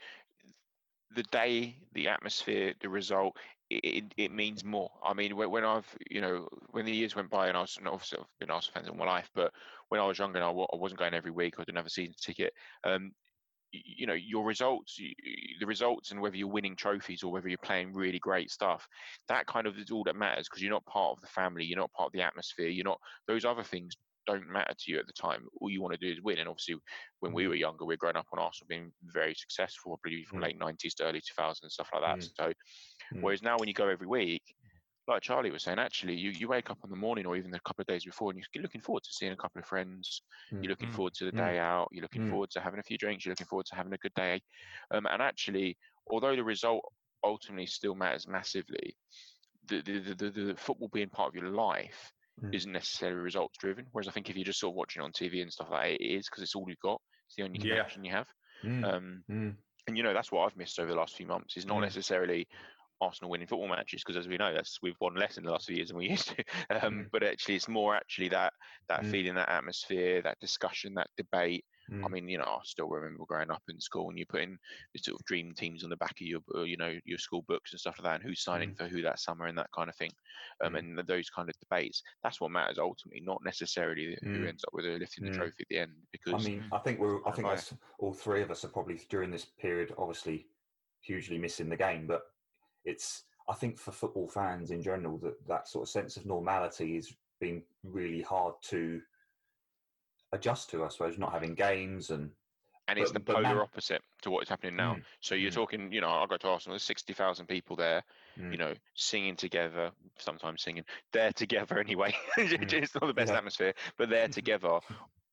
[1.15, 3.35] the day, the atmosphere, the result,
[3.69, 4.91] it, it, means more.
[5.03, 7.87] I mean, when, I've, you know, when the years went by, and I was, and
[7.87, 9.51] obviously I've been Arsenal fans all my life, but
[9.89, 11.89] when I was younger and I, I wasn't going every week, I didn't have a
[11.89, 12.53] season ticket.
[12.83, 13.11] Um,
[13.71, 14.99] you know, your results,
[15.59, 18.87] the results, and whether you're winning trophies or whether you're playing really great stuff,
[19.29, 21.79] that kind of is all that matters because you're not part of the family, you're
[21.79, 25.07] not part of the atmosphere, you're not those other things don't matter to you at
[25.07, 25.47] the time.
[25.59, 26.39] All you want to do is win.
[26.39, 26.75] And obviously,
[27.19, 30.27] when we were younger, we are growing up on Arsenal being very successful, I believe
[30.27, 30.43] from Mm.
[30.43, 32.19] late 90s to early 2000s and stuff like that.
[32.19, 32.35] Mm.
[32.35, 32.53] So,
[33.13, 33.21] Mm.
[33.21, 34.43] whereas now when you go every week,
[35.07, 37.59] like Charlie was saying, actually, you, you wake up in the morning or even a
[37.61, 40.21] couple of days before and you're looking forward to seeing a couple of friends.
[40.51, 40.63] Mm.
[40.63, 40.95] You're looking Mm.
[40.95, 41.37] forward to the Mm.
[41.37, 41.89] day out.
[41.91, 42.29] You're looking Mm.
[42.29, 43.25] forward to having a few drinks.
[43.25, 44.41] You're looking forward to having a good day.
[44.91, 46.85] Um, and actually, although the result
[47.23, 48.95] ultimately still matters massively,
[49.65, 52.51] the, the, the, the football being part of your life Mm.
[52.51, 53.87] isn't necessarily results driven.
[53.91, 56.03] Whereas I think if you're just sort of watching on TV and stuff like that,
[56.03, 57.01] it is because it's all you've got.
[57.27, 57.87] It's the only Yeah.
[58.01, 58.27] you have.
[58.63, 58.83] Mm.
[58.83, 59.57] Um, Mm.
[59.87, 61.57] and you know that's what I've missed over the last few months.
[61.57, 61.81] Is not Mm.
[61.81, 62.47] necessarily
[63.01, 65.67] Arsenal winning football matches because, as we know, that's we've won less in the last
[65.67, 66.43] few years than we used to.
[66.71, 67.09] Um, Mm.
[67.11, 68.53] But actually, it's more actually that
[68.89, 69.05] that Mm.
[69.05, 71.65] feeling, that atmosphere, that discussion, that debate.
[72.03, 72.09] I Mm.
[72.09, 74.57] mean, you know, I still remember growing up in school and you putting
[74.93, 77.43] the sort of dream teams on the back of your, uh, you know, your school
[77.47, 79.89] books and stuff like that, and who's signing for who that summer and that kind
[79.89, 80.11] of thing,
[80.63, 80.79] um, Mm.
[80.79, 82.01] and th- those kind of debates.
[82.23, 84.45] That's what matters ultimately, not necessarily who Mm.
[84.45, 85.31] ends up with lifting the Mm.
[85.31, 86.07] trophy at the end.
[86.11, 87.25] Because I mean, I think we're.
[87.27, 90.49] I think that's all three of us are probably during this period, obviously,
[91.01, 92.07] hugely missing the game.
[92.07, 92.23] But
[92.85, 93.25] it's.
[93.49, 97.13] I think for football fans in general, that that sort of sense of normality has
[97.39, 99.03] been really hard to
[100.33, 100.83] adjust to.
[100.83, 102.29] I suppose not having games and
[102.89, 104.95] and it's But- the polar man- opposite to what is happening now.
[104.95, 105.55] Mm, So you're mm.
[105.55, 106.73] talking, you know, I go to Arsenal.
[106.73, 108.03] There's sixty thousand people there,
[108.37, 108.51] Mm.
[108.51, 109.89] you know, singing together.
[110.17, 110.83] Sometimes singing.
[111.13, 112.13] They're together anyway.
[112.37, 112.73] Mm.
[112.73, 113.37] it's not the best Yeah.
[113.37, 114.79] atmosphere, but they're together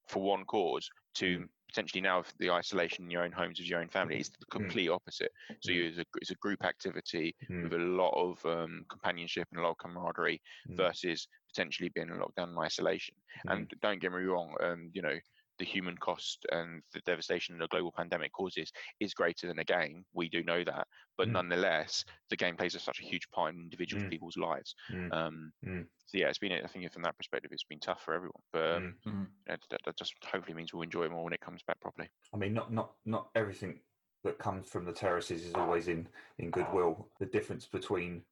[0.06, 3.88] for one cause to potentially now the isolation in your own homes with your own
[3.88, 5.32] family is the complete opposite.
[5.60, 5.74] So Mm.
[5.74, 7.64] you, it's, a, it's a group activity Mm.
[7.64, 10.76] with a lot of um, companionship and a lot of camaraderie Mm.
[10.76, 13.14] versus potentially being locked down in isolation.
[13.46, 13.52] Mm.
[13.52, 15.18] And don't get me wrong, um, you know,
[15.58, 20.04] the human cost and the devastation the global pandemic causes is greater than a game.
[20.14, 21.32] We do know that, but Mm.
[21.32, 24.10] nonetheless, the game plays a, such a huge part in individual Mm.
[24.10, 24.74] people's lives.
[24.90, 25.12] Mm.
[25.12, 25.86] Um, Mm.
[26.06, 26.52] So yeah, it's been.
[26.52, 28.42] I think from that perspective, it's been tough for everyone.
[28.52, 29.12] But um, Mm.
[29.12, 29.26] Mhm.
[29.46, 32.08] that, that just hopefully means we'll enjoy it more when it comes back properly.
[32.32, 33.82] I mean, not not not everything
[34.24, 36.08] that comes from the terraces is always in
[36.38, 37.12] in goodwill.
[37.18, 38.24] The difference between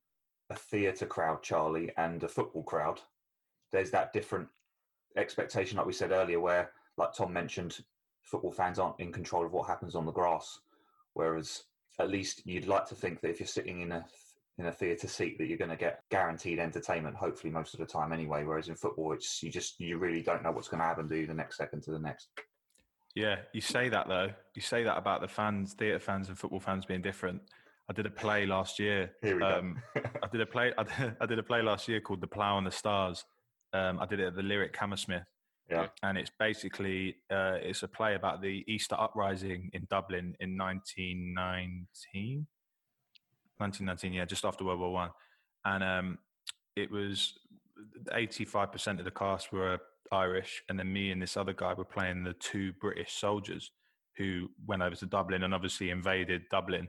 [0.50, 3.00] a theatre crowd, Charlie, and a football crowd,
[3.72, 4.48] there's that different
[5.16, 7.78] expectation, like we said earlier, where, like Tom mentioned,
[8.22, 10.60] football fans aren't in control of what happens on the grass,
[11.14, 11.64] whereas
[11.98, 14.04] at least you'd like to think that if you're sitting in a
[14.58, 17.86] in a theatre seat that you're going to get guaranteed entertainment hopefully most of the
[17.86, 20.84] time anyway whereas in football it's you just you really don't know what's going to
[20.84, 22.30] happen do you the next second to the next
[23.14, 24.30] Yeah, you say that though.
[24.54, 27.42] You say that about the fans, theatre fans, and football fans being different.
[27.90, 29.12] I did a play last year.
[29.22, 30.72] here we Um, go I did a play.
[30.76, 33.24] I did, I did a play last year called "The Plough and the Stars."
[33.72, 35.24] Um, I did it at the Lyric Hammersmith,
[35.70, 40.56] yeah and it's basically uh, it's a play about the Easter uprising in Dublin in
[40.56, 42.46] 1919.
[43.58, 45.10] 1919, yeah, just after World War One,
[45.64, 46.18] and um,
[46.76, 47.34] it was
[48.12, 49.78] 85% of the cast were
[50.12, 53.72] Irish, and then me and this other guy were playing the two British soldiers
[54.16, 56.88] who went over to Dublin and obviously invaded Dublin.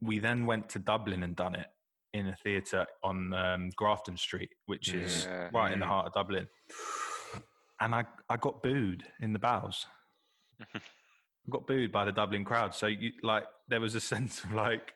[0.00, 1.66] We then went to Dublin and done it
[2.14, 5.50] in a theatre on um, Grafton Street, which is Yeah.
[5.52, 6.46] right in the heart of Dublin.
[7.80, 9.86] And I, I got booed in the bows.
[10.74, 10.80] I
[11.50, 12.74] got booed by the Dublin crowd.
[12.74, 14.92] So you like there was a sense of like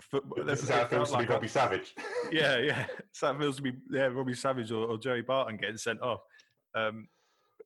[0.00, 0.44] football.
[0.44, 1.94] this is how it feels to be like a- Robbie Savage
[2.32, 2.86] yeah, yeah.
[3.12, 6.20] So that feels to be yeah, Robbie Savage or, or Joey Barton getting sent off.
[6.74, 7.08] Um,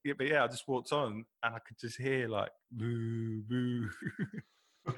[0.05, 3.89] yeah, but yeah, I just walked on and I could just hear like boo boo.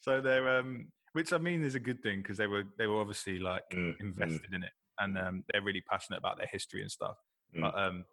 [0.00, 3.00] so they're um, which I mean is a good thing because they were they were
[3.00, 4.00] obviously like Mm, mm.
[4.00, 7.16] invested in it and um, they're really passionate about their history and stuff.
[7.56, 7.60] Mm.
[7.62, 8.04] But um,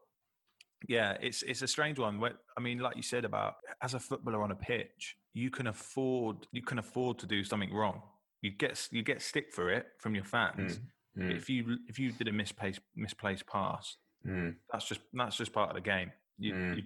[0.87, 2.19] Yeah, it's it's a strange one.
[2.19, 5.67] When, I mean, like you said about as a footballer on a pitch, you can
[5.67, 8.01] afford you can afford to do something wrong.
[8.41, 10.79] You get you get stick for it from your fans.
[11.17, 11.35] Mm.
[11.35, 14.55] If you if you did a misplaced misplaced pass, Mm.
[14.71, 16.11] that's just that's just part of the game.
[16.37, 16.75] You, Mm.
[16.77, 16.83] you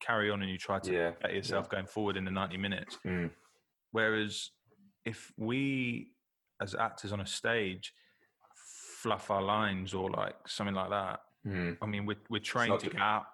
[0.00, 2.98] carry on and you try to Yeah, get yourself going forward in the ninety minutes.
[3.04, 3.30] Mm.
[3.92, 4.50] Whereas
[5.04, 6.12] if we,
[6.60, 7.92] as actors on a stage,
[9.02, 11.76] fluff our lines or like something like that, Mm.
[11.82, 13.26] I mean, we're we're trained to get out.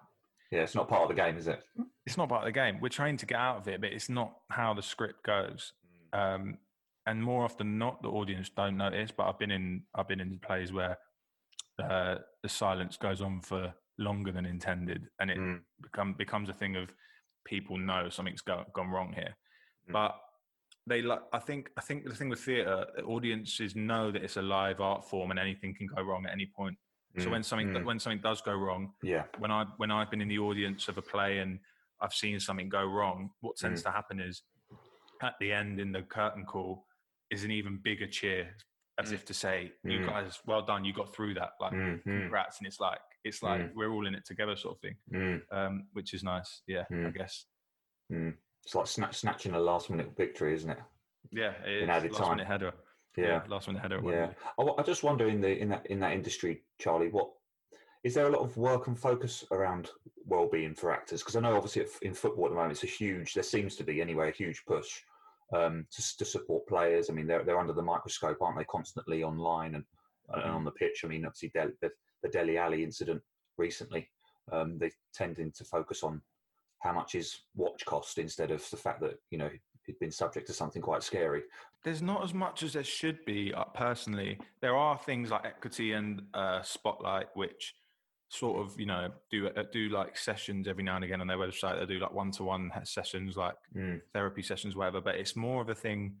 [0.51, 1.63] Yeah, it's not part of the game, is it?
[2.05, 2.81] It's not part of the game.
[2.81, 5.71] We're trained to get out of it, but it's not how the script goes.
[6.11, 6.57] Um,
[7.05, 9.11] and more often than not, the audience don't notice.
[9.11, 10.97] But I've been in I've been in plays where
[11.81, 15.61] uh, the silence goes on for longer than intended, and it Mm.
[15.81, 16.93] become becomes a thing of
[17.45, 19.37] people know something's go, gone wrong here.
[19.87, 19.93] Mm.
[19.93, 20.19] But
[20.87, 24.41] they like I think I think the thing with theatre, audiences know that it's a
[24.41, 26.77] live art form and anything can go wrong at any point.
[27.17, 27.31] So Mm.
[27.31, 27.83] when something Mm.
[27.85, 29.25] when something does go wrong, Yeah.
[29.37, 31.59] when I when I've been in the audience of a play and
[31.99, 34.43] I've seen something go wrong, what tends to happen is
[35.21, 36.87] at the end in the curtain call
[37.29, 38.55] is an even bigger cheer,
[38.97, 39.13] as Mm.
[39.13, 40.05] if to say, "You Mm.
[40.07, 42.01] guys, well done, you got through that." Like, Mm.
[42.03, 42.03] Mm.
[42.21, 43.73] congrats, and it's like it's like Mm.
[43.75, 45.41] we're all in it together, sort of thing, Mm.
[45.51, 46.63] um, which is nice.
[46.65, 47.13] Yeah, I Mm.
[47.13, 47.45] guess.
[48.63, 50.79] It's like snatch, snatching a last minute victory, isn't it?
[51.31, 51.83] Yeah, it is.
[51.83, 52.37] In added last time.
[52.37, 52.73] minute header.
[53.17, 53.41] Yeah.
[53.47, 54.01] last minute header.
[54.03, 54.29] Yeah.
[54.59, 57.29] I, I just wonder in the in that in that industry, Charlie, what
[58.03, 59.89] is there a lot of work and focus around
[60.25, 61.21] well-being for actors?
[61.21, 63.33] Because I know obviously in football at the moment it's a huge.
[63.33, 65.01] There seems to be anyway a huge push
[65.53, 67.09] um, to, to support players.
[67.09, 68.65] I mean, they're they're under the microscope, aren't they?
[68.65, 69.83] Constantly online and,
[70.33, 71.01] and on the pitch.
[71.03, 71.89] I mean, obviously Del, the,
[72.23, 73.21] the Dele Alli incident
[73.57, 74.09] recently,
[74.51, 76.21] um, they tending to focus on
[76.81, 79.49] how much is watch cost instead of the fact that you know
[79.85, 81.43] he'd been subject to something quite scary.
[81.83, 83.53] There's not as much as there should be.
[83.53, 87.73] Uh, personally, there are things like equity and uh, spotlight, which
[88.29, 91.37] sort of you know do uh, do like sessions every now and again on their
[91.37, 91.79] website.
[91.79, 94.01] They do like one to one sessions, like Mm.
[94.13, 95.01] therapy sessions, whatever.
[95.01, 96.17] But it's more of a thing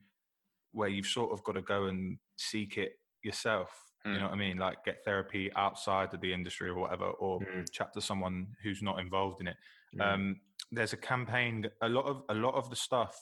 [0.73, 2.93] where you've sort of got to go and seek it
[3.23, 3.69] yourself.
[4.05, 4.19] You Mm.
[4.19, 4.57] know what I mean?
[4.57, 7.71] Like get therapy outside of the industry or whatever, or Mm.
[7.71, 9.57] chat to someone who's not involved in it.
[9.95, 10.01] Mm.
[10.01, 10.41] Um,
[10.71, 11.65] there's a campaign.
[11.81, 13.15] A lot of a lot of the stuff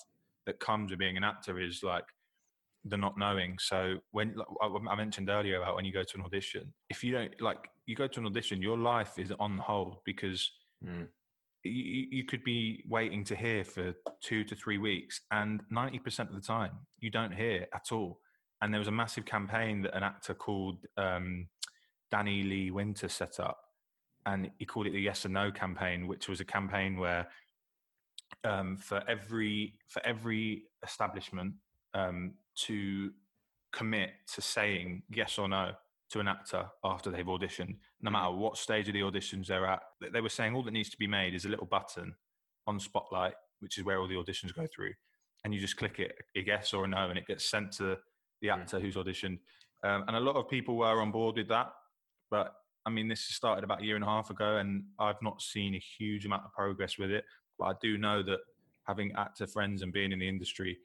[0.46, 2.06] that comes with being an actor is like
[2.86, 3.58] the not knowing.
[3.60, 4.48] So when like,
[4.90, 7.96] I mentioned earlier about when you go to an audition, if you don't like you
[7.96, 10.52] go to an audition, your life is on hold because
[10.86, 11.10] Mm.
[11.66, 16.30] you, you could be waiting to hear for two to three weeks, and ninety percent
[16.30, 18.22] of the time you don't hear at all.
[18.62, 21.50] And there was a massive campaign that an actor called um,
[22.12, 23.60] Danny Lee Wynter set up,
[24.26, 27.28] and he called it the Yes or No campaign, which was a campaign where
[28.44, 31.54] um, for every for every establishment
[31.94, 33.12] um, to
[33.74, 35.72] commit to saying yes or no
[36.10, 39.80] to an actor after they've auditioned, no matter what stage of the auditions they're at.
[40.12, 42.16] They- were saying all that needs to be made is a little button
[42.66, 44.94] on Spotlight, which is where all the auditions go through,
[45.44, 47.98] and you just click it a yes or a no, and it gets sent to
[48.42, 48.58] the Mm.
[48.62, 49.40] actor who's auditioned.
[49.84, 51.72] Um, and a lot of people were on board with that,
[52.32, 52.56] but
[52.90, 55.76] I mean, this started about a year and a half ago, and I've not seen
[55.76, 57.24] a huge amount of progress with it.
[57.60, 58.40] But I do know that
[58.88, 60.80] having actor friends and being in the industry,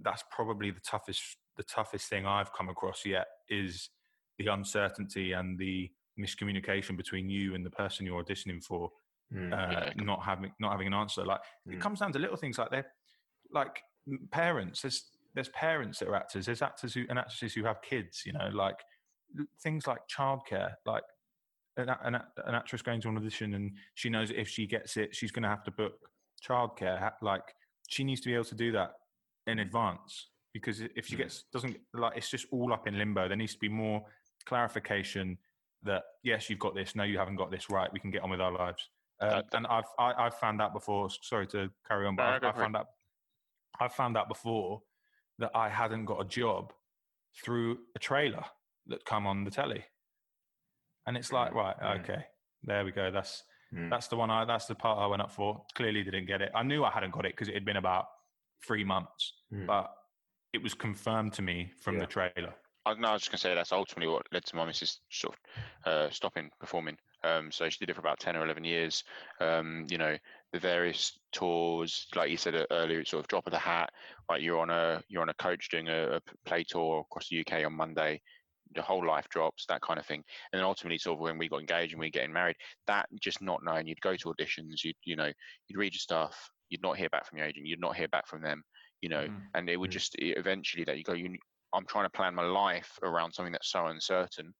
[0.00, 3.90] that's probably the toughest the toughest thing I've come across yet is
[4.38, 8.90] the uncertainty and the miscommunication between you and the person you're auditioning for,
[9.32, 9.52] Mm.
[9.52, 10.02] uh, Yeah.
[10.02, 11.24] not having not having an answer.
[11.24, 11.74] Like Mm.
[11.74, 12.92] it comes down to little things like they're
[13.50, 13.82] like
[14.30, 14.82] parents.
[14.82, 16.46] There's there's parents that are actors.
[16.46, 18.26] There's actors who and actresses who have kids.
[18.26, 18.80] You know, like
[19.60, 20.74] things like childcare.
[20.84, 21.04] Like
[21.76, 22.14] an, an,
[22.46, 25.42] an actress going to an audition and she knows if she gets it, she's going
[25.44, 25.94] to have to book
[26.46, 27.12] childcare.
[27.22, 27.42] Like
[27.88, 28.92] she needs to be able to do that
[29.46, 31.18] in advance because if she Mm.
[31.18, 33.26] gets doesn't like it's just all up in limbo.
[33.28, 34.02] There needs to be more
[34.46, 35.38] clarification
[35.84, 36.94] that yes, you've got this.
[36.94, 37.70] No, you haven't got this.
[37.70, 38.88] Right, we can get on with our lives.
[39.20, 41.08] Uh, and I've I, I've found out before.
[41.22, 42.64] Sorry to carry on, but No, I've, I've for it.
[42.64, 42.86] found out
[43.80, 44.82] I've found out before
[45.38, 46.72] that I hadn't got a job
[47.42, 48.44] through a trailer
[48.88, 49.82] that come on the telly,
[51.06, 52.24] and it's like right, okay,
[52.64, 53.10] there we go.
[53.10, 53.42] That's
[53.74, 53.88] Mm.
[53.88, 54.30] that's the one.
[54.30, 55.64] I that's the part I went up for.
[55.74, 56.52] Clearly didn't get it.
[56.54, 58.04] I knew I hadn't got it because it had been about
[58.66, 59.66] three months, Mm.
[59.66, 59.90] but
[60.52, 62.00] it was confirmed to me from Yeah.
[62.00, 62.54] the trailer.
[62.84, 65.00] I, no, I was just going to say that's ultimately what led to my missus
[65.10, 65.36] sort
[65.86, 66.98] of uh, stopping performing.
[67.24, 69.04] Um, so she did it for about 10 or 11 years.
[69.40, 70.18] Um, you know,
[70.52, 73.90] the various tours, like you said uh, earlier, sort of drop of the hat.
[74.28, 77.40] Like you're on a you're on a coach doing a, a play tour across the
[77.40, 78.20] UK on Monday.
[78.74, 80.24] The whole life drops, that kind of thing.
[80.52, 82.56] And then ultimately, sort of when we got engaged and we were getting married,
[82.86, 85.32] that just not knowing, you'd go to auditions, you'd you know,
[85.68, 88.26] you'd read your stuff, you'd not hear back from your agent, you'd not hear back
[88.26, 88.62] from them,
[89.00, 89.54] you know, Mhm.
[89.54, 89.92] and it would Mm.
[89.92, 91.36] just e- eventually that you go, you
[91.74, 94.52] I'm trying to plan my life around something that's so uncertain.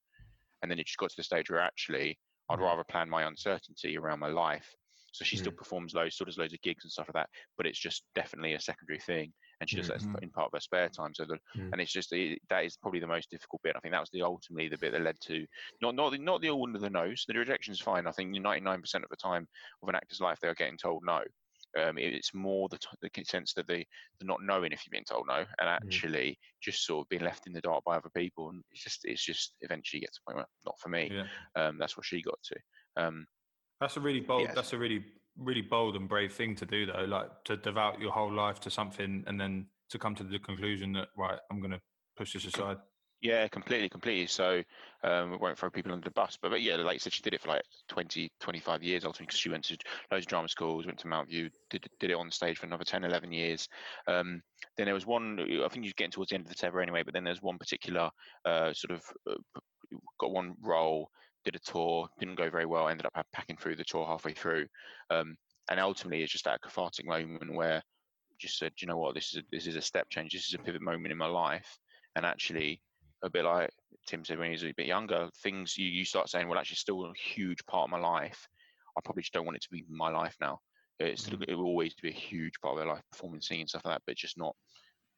[0.63, 2.61] And then it just got to the stage where actually I'd Mm.
[2.61, 4.75] rather plan my uncertainty around my life.
[5.13, 5.57] So she still Mm.
[5.57, 8.55] performs loads, still does loads of gigs and stuff like that, but it's just definitely
[8.55, 10.23] a secondary thing, and she does that as Mhm.
[10.23, 11.15] in part of her spare time.
[11.15, 11.73] So the, Mm.
[11.73, 13.77] and it's just it, that is probably the most difficult bit.
[13.77, 15.47] I think that was the ultimately the bit that led to
[15.81, 17.25] not not the, not the all under the nose.
[17.27, 18.07] The rejection's fine.
[18.07, 19.49] I think 99% of the time
[19.83, 21.23] of an actor's life they are getting told no.
[21.79, 23.87] Um, it- it's more the, t- the sense that they
[24.19, 27.47] they're not knowing if you've been told no, and actually just sort of being left
[27.47, 30.31] in the dark by other people, and it's just it's just eventually gets to a
[30.33, 31.09] point where not for me.
[31.13, 31.27] Yeah.
[31.55, 32.57] Um, that's what she got to.
[32.97, 33.27] Um,
[33.81, 34.43] That's a really bold.
[34.43, 34.55] Yes.
[34.55, 35.05] That's a really,
[35.37, 37.05] really bold and brave thing to do, though.
[37.05, 40.93] Like to devote your whole life to something and then to come to the conclusion
[40.95, 41.81] that right, I'm going to
[42.17, 42.79] push this aside.
[43.23, 44.27] Yeah, completely, completely.
[44.27, 44.63] So
[45.05, 47.23] um, we won't throw people under the bus, but, but yeah, like you said, she
[47.23, 49.77] did it for like 20, 25 years ultimately because she went to
[50.11, 53.05] loads of drama schools, went to Mountview, did, did it on stage for another 10,
[53.05, 53.69] 11 years.
[54.09, 54.43] Um,
[54.77, 57.05] then there was one, I think you're getting towards the end of the tether anyway,
[57.05, 58.11] but then there's one particular
[58.45, 59.61] uh, sort of uh,
[60.19, 61.09] got one role,
[61.45, 64.67] did a tour, didn't go very well, ended up packing through the tour halfway through.
[65.11, 65.37] Um,
[65.71, 67.83] and ultimately, it's just that cathartic moment where
[68.39, 70.33] just said, "Do you know what, this is a, this is a step change.
[70.33, 71.79] This is a pivot moment in my life.
[72.17, 72.83] And actually,
[73.23, 73.71] a bit like
[74.07, 76.77] Tim said when he was a bit younger, things you, you start saying, well, actually,
[76.77, 78.49] still a huge part of my life.
[78.97, 80.59] I probably just don't want it to be my life now.
[80.99, 83.85] It's still, it will always be a huge part of their life, performing, singing, stuff
[83.85, 84.55] like that, but just not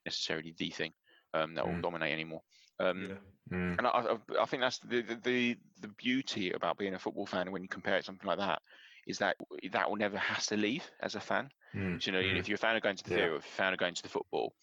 [0.04, 0.92] necessarily the thing
[1.32, 1.82] um, that will Mm.
[1.82, 2.42] dominate anymore.
[2.78, 3.18] Um, Yeah.
[3.50, 3.78] Mm.
[3.78, 7.26] and I, I- I think that's the, the the the beauty about being a football
[7.26, 8.62] fan when you compare it to something like that
[9.06, 9.36] is that
[9.72, 11.50] that will never has to leave as a fan.
[11.74, 12.00] Mm.
[12.00, 12.38] So, you know, Mm.
[12.38, 13.16] if you're a fan of going to the Yeah.
[13.16, 14.54] theatre, if you're a fan of going to the football,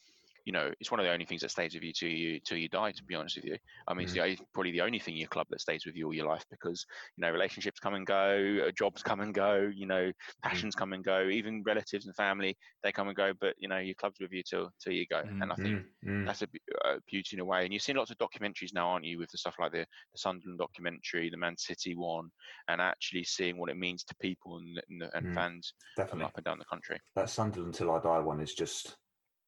[0.46, 2.58] you know, it's one of the only things that stays with you till you till
[2.58, 2.92] you die.
[2.92, 5.30] To be honest with you, I mean, it's the, probably the only thing in your
[5.30, 6.86] club that stays with you all your life because
[7.18, 10.12] you know relationships come and go, uh, jobs come and go, you know,
[10.44, 13.78] passions come and go, even relatives and family they come and go, but you know
[13.78, 15.24] your club's with you till till you go.
[15.24, 15.86] Mm, And I think Mm.
[16.04, 16.26] Mm.
[16.26, 16.48] that's a,
[16.86, 17.64] a beauty in a way.
[17.64, 19.80] And you've seen lots of documentaries now, aren't you, with the stuff like the,
[20.14, 22.30] the Sunderland documentary, the Man City one,
[22.68, 26.26] and actually seeing what it means to people and, and, and Mm, fans from Definitely.
[26.26, 27.00] up and down the country.
[27.16, 28.98] That Sunderland Till I Die one is just,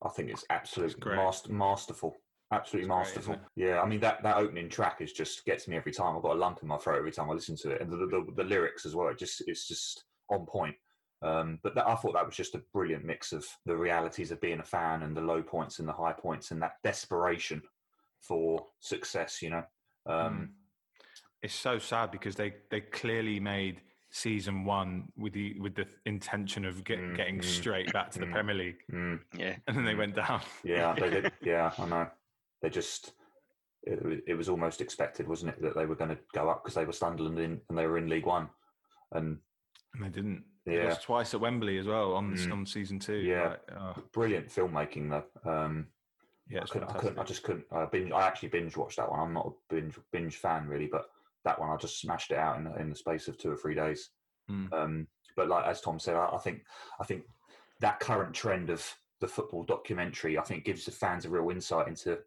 [0.06, 2.16] I think it's absolutely master, masterful.
[2.52, 3.38] Absolutely It's great, masterful.
[3.56, 6.16] yeah, I mean that that opening track is just gets me every time.
[6.16, 7.98] I've got a lump in my throat every time I listen to it, and the
[7.98, 9.08] the, the lyrics as well.
[9.08, 10.76] It just it's just on point.
[11.22, 14.42] Um, but that, I thought that was just a brilliant mix of the realities of
[14.42, 17.62] being a fan and the low points and the high points and that desperation
[18.20, 19.42] for success.
[19.42, 19.64] You know,
[20.06, 20.50] um,
[21.42, 23.82] It's so sad because they they clearly made
[24.24, 28.20] season one with the with the intention of get, Mm, getting mm, straight back to
[28.20, 28.32] the mm.
[28.32, 29.20] Premier League, mm.
[29.36, 29.56] Yeah.
[29.68, 29.98] and then they Mm.
[29.98, 30.42] went down.
[30.64, 31.34] Yeah, they did.
[31.42, 32.08] Yeah, I know.
[32.62, 33.14] They just
[33.82, 36.76] it, it was almost expected, wasn't it, that they were going to go up because
[36.76, 38.50] they were Sunderland in, and they were in League One,
[39.12, 39.40] and
[39.96, 40.46] And they didn't.
[40.66, 40.86] They Yeah.
[40.90, 42.52] lost twice at Wembley as well on Mm.
[42.54, 43.18] on season two.
[43.18, 43.50] Yeah.
[43.50, 45.52] Like, oh, brilliant filmmaking though.
[45.52, 45.88] Um,
[46.48, 47.66] yeah, I couldn't, I couldn't, I just couldn't.
[47.72, 48.12] I binge.
[48.12, 49.20] I actually binge watched that one.
[49.20, 51.10] I'm not a binge binge fan really, but
[51.46, 53.76] that one I just smashed it out in in the space of two or three
[53.76, 54.10] days.
[54.50, 54.74] Mm.
[54.74, 56.64] Um, but like as Tom said, I, I think
[57.00, 57.24] I think
[57.82, 58.86] that current trend of
[59.22, 62.20] the football documentary, I think, gives the fans a real insight into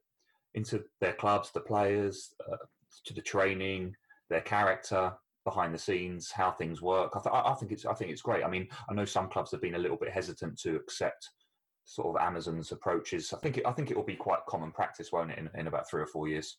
[0.55, 2.57] into their clubs, the players, uh,
[3.05, 3.95] to the training,
[4.31, 5.13] their character
[5.45, 7.13] behind the scenes, how things work.
[7.15, 8.45] I, th- I think it's I think it's great.
[8.45, 11.31] I mean, I know some clubs have been a little bit hesitant to accept
[11.85, 13.33] sort of Amazon's approaches.
[13.33, 15.69] I think it, I think it will be quite common practice, won't it, in, in
[15.69, 16.59] about three or four years.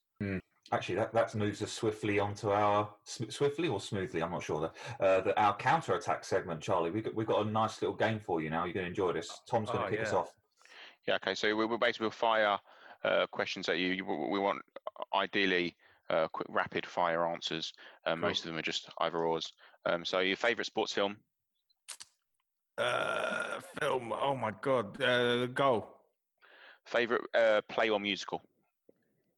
[0.71, 4.21] Actually, that, that moves us swiftly onto our swiftly or smoothly.
[4.21, 4.59] I'm not sure.
[4.99, 6.91] The, uh, the, our counter attack segment, Charlie.
[6.91, 8.65] We got we got a nice little game for you now.
[8.65, 9.41] You're going to enjoy this.
[9.47, 10.33] Tom's going to Oh, kick us off.
[11.07, 11.15] Yeah.
[11.15, 11.35] Okay.
[11.35, 12.57] So we will basically we'll fire
[13.05, 13.93] uh, questions at you.
[13.93, 14.61] You- We we want
[14.99, 15.77] uh, ideally
[16.09, 17.71] uh, quick, rapid fire answers.
[18.05, 19.53] Uh, Most of them are just either ors.
[19.85, 21.15] Um, so your favourite sports film?
[22.77, 24.11] Uh, film.
[24.13, 25.87] Oh my god, uh, the goal.
[26.85, 28.41] Favourite uh, play or musical?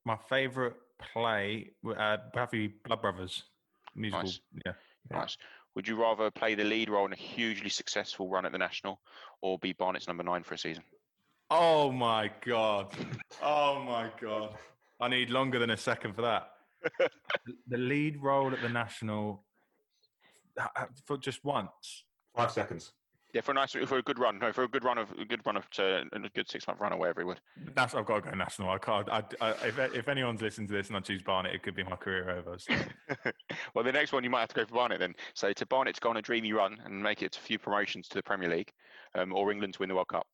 [0.05, 0.75] My favorite
[1.13, 3.43] play, uh, probably Blood Brothers
[3.95, 4.23] musical.
[4.23, 4.39] Nice.
[4.65, 4.73] Yeah.
[5.11, 5.19] Yeah.
[5.19, 5.37] Nice.
[5.75, 8.99] Would you rather play the lead role in a hugely successful run at the national,
[9.41, 10.83] or be Barnet's number nine for a season?
[11.49, 12.93] Oh my god.
[13.41, 14.55] Oh my god.
[14.99, 16.51] I need longer than a second for that.
[17.67, 19.43] the lead role at the national
[20.59, 22.03] uh, uh, for just once.
[22.35, 22.91] Five seconds.
[23.33, 24.39] Yeah, for a nice, for a good run.
[24.39, 26.79] No, for a good run of a good run of to, a good six month
[26.79, 27.39] run or whatever it would.
[27.75, 28.71] That's I've got to go national.
[28.71, 29.07] I can't.
[29.07, 31.83] I, I, if if anyone's listening to this and I choose Barnet, it could be
[31.83, 32.57] my career over.
[32.57, 32.73] So.
[33.75, 35.13] well, the next one you might have to go for Barnet then.
[35.35, 38.07] So to Barnet to go on a dreamy run and make it a few promotions
[38.09, 38.71] to the Premier League,
[39.13, 40.25] um, or England to win the World Cup.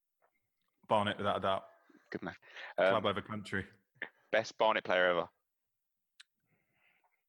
[0.88, 1.64] Barnet, without a doubt.
[2.12, 2.36] Good man.
[2.78, 3.66] Um, Club over country.
[4.32, 5.28] best Barnet player ever.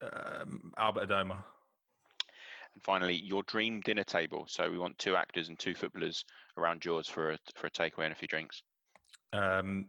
[0.03, 1.43] Um, Albert Adomah.
[2.77, 4.45] And finally, your dream dinner table.
[4.49, 6.27] So we want two actors and two footballers
[6.59, 8.63] around yours for a for a takeaway and a few drinks.
[9.33, 9.87] Um,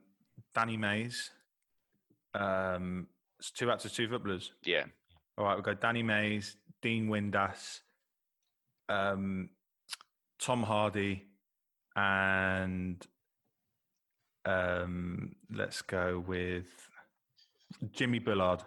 [0.56, 1.32] Danny Mays.
[2.34, 3.08] Um,
[3.40, 4.54] it's two actors, two footballers.
[4.64, 4.86] Yeah.
[5.38, 7.82] All right, we've got Danny Mays, Dean Windass,
[8.88, 9.50] um,
[10.40, 11.26] Tom Hardy,
[11.96, 13.06] and
[14.46, 16.68] um, let's go with
[17.92, 18.64] Jimmy Bullard.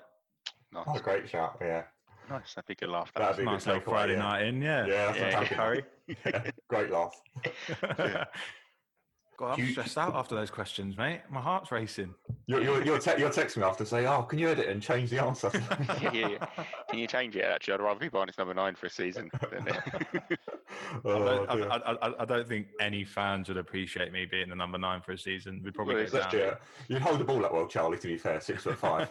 [0.73, 0.85] Nice.
[0.87, 1.57] Oh, great shout.
[1.61, 1.85] Yeah.
[2.31, 2.55] Nice.
[2.55, 3.13] That'd be a good laugh.
[3.15, 4.19] That'd That be a Nice little Friday yeah.
[4.21, 4.87] night in, yeah.
[4.87, 5.85] Yeah, that's Yeah, what Curry.
[6.25, 7.21] Yeah, Great laugh.
[9.37, 11.23] God, I'm you- stressed out after those questions, mate.
[11.31, 12.15] My heart's racing.
[12.47, 15.09] You'll, you'll, you'll, te- you'll text me after say, oh, can you edit and change
[15.09, 15.51] the answer?
[16.03, 16.65] yeah, yeah, yeah.
[16.91, 17.45] Can you change it?
[17.45, 19.31] Actually, I'd rather be Barnes number nine for a season.
[19.51, 19.79] Than I,
[21.07, 21.51] oh, don't.
[21.71, 25.01] I, I, I- I don't think any fans would appreciate me being the number nine
[25.01, 25.63] for a season.
[25.65, 26.31] We'd probably Well, go down.
[26.31, 26.53] do.
[26.89, 29.09] You'd hold the ball that well, Charlie, to be fair, six foot five.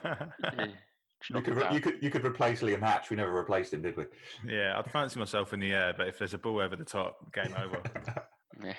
[1.29, 1.73] Yeah, You could, it re- down.
[1.73, 3.09] you, could, you could replace Liam Hatch.
[3.09, 4.05] We never replaced him, did we?
[4.47, 7.31] yeah, I'd fancy myself in the air, but if there's a ball over the top,
[7.33, 7.81] game over.
[8.61, 8.73] Yeah.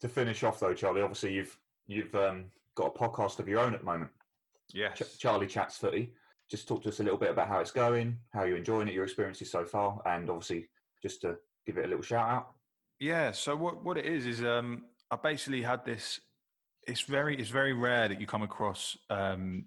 [0.00, 1.56] to finish off, though, Charlie, obviously you've
[1.86, 4.10] you've um, got a podcast of your own at the moment.
[4.72, 4.98] yes.
[4.98, 6.12] Ch- Charlie Chats Footy.
[6.50, 8.94] Just talk to us a little bit about how it's going, how you're enjoying it,
[8.94, 10.68] your experiences so far, and obviously
[11.02, 12.48] just to give it a little shout out.
[13.00, 13.32] Yeah.
[13.32, 16.20] So what what it is is um I basically had this.
[16.86, 19.66] It's very it's very rare that you come across um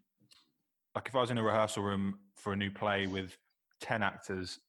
[0.96, 3.38] like if I was in a rehearsal room for a new play with
[3.80, 4.60] ten actors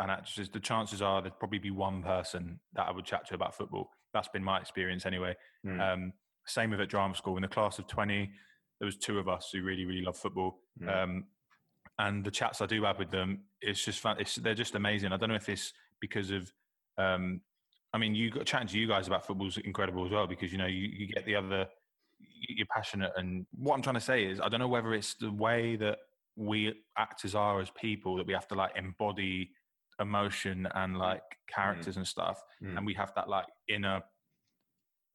[0.00, 3.34] and actresses, the chances are there'd probably be one person that I would chat to
[3.34, 3.90] about football.
[4.12, 5.34] That's been my experience anyway.
[5.66, 5.80] Mm.
[5.80, 6.12] Um,
[6.46, 7.36] same with at drama school.
[7.36, 8.30] In the class of twenty,
[8.78, 10.60] there was two of us who really really love football.
[10.80, 11.02] Mm.
[11.02, 11.24] Um,
[11.98, 14.16] and the chats I do have with them, it's just fun.
[14.20, 15.12] It's, they're just amazing.
[15.12, 16.52] I don't know if it's because of,
[16.98, 17.40] um,
[17.94, 20.58] I mean, you got chatting to you guys about football's incredible as well because you
[20.58, 21.66] know you, you get the other,
[22.48, 23.12] you're passionate.
[23.16, 25.98] And what I'm trying to say is, I don't know whether it's the way that
[26.36, 29.50] we actors are as people that we have to like embody
[30.00, 32.76] emotion and like characters and stuff, Mm.
[32.76, 34.02] and we have that like inner.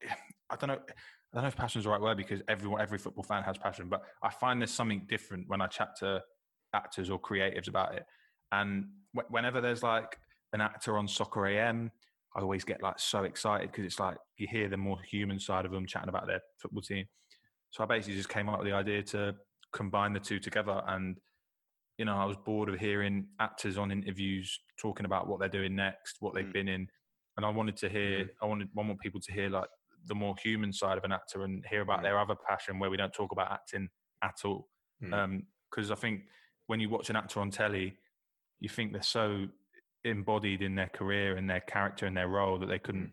[0.50, 0.78] I don't know.
[0.78, 3.56] I don't know if passion is the right word because everyone, every football fan has
[3.56, 6.22] passion, but I find there's something different when I chat to
[6.74, 8.04] actors or creatives about it.
[8.50, 8.84] And
[9.16, 10.18] wh- whenever there's like
[10.52, 11.90] an actor on Soccer AM,
[12.34, 15.64] I always get like so excited because it's like you hear the more human side
[15.64, 17.06] of them chatting about their football team.
[17.70, 19.34] So I basically just came up with the idea to
[19.72, 20.82] combine the two together.
[20.86, 21.18] And,
[21.98, 25.74] you know, I was bored of hearing actors on interviews talking about what they're doing
[25.76, 26.52] next, what they've Mm.
[26.52, 26.88] been in.
[27.36, 29.68] And I wanted to hear, I wanted, I want people to hear like
[30.06, 32.02] the more human side of an actor and hear about Mm.
[32.02, 33.88] their other passion where we don't talk about acting
[34.22, 34.68] at all.
[35.02, 35.44] Mm.
[35.70, 36.24] Because I think
[36.66, 37.96] when you watch an actor on telly,
[38.60, 39.48] you think they're so
[40.04, 43.12] embodied in their career and their character and their role that they couldn't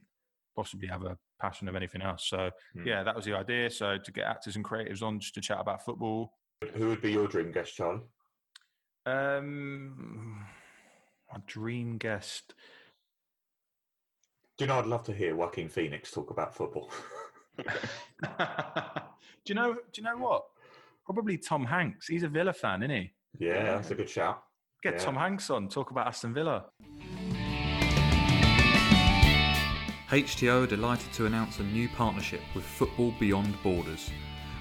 [0.56, 2.26] possibly have a passion of anything else.
[2.28, 2.86] So Mm.
[2.86, 3.70] yeah, that was the idea.
[3.70, 6.34] So to get actors and creatives on just to chat about football.
[6.74, 8.02] Who would be your dream guest, Charlie?
[9.06, 10.46] Um,
[11.34, 12.54] a dream guest.
[14.58, 16.92] Do you know I'd love to hear Joaquin Phoenix talk about football?
[17.60, 17.66] do
[19.48, 19.74] you know?
[19.74, 20.46] Do you know what?
[21.06, 22.08] Probably Tom Hanks.
[22.08, 23.12] He's a Villa fan, isn't he?
[23.40, 24.44] yeah, that's a good shout.
[24.82, 25.00] Get Yeah.
[25.00, 25.68] Tom Hanks on.
[25.68, 26.66] Talk about Aston Villa.
[30.10, 34.10] HTO are delighted to announce a new partnership with Football Beyond Borders,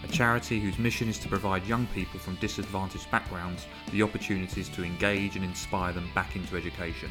[0.05, 4.85] a charity whose mission is to provide young people from disadvantaged backgrounds the opportunities to
[4.85, 7.11] engage and inspire them back into education.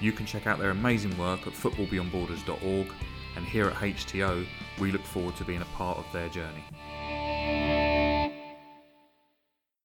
[0.00, 2.88] You can check out their amazing work at footballbeyondborders.org,
[3.36, 4.44] and here at HTO,
[4.78, 6.64] we look forward to being a part of their journey.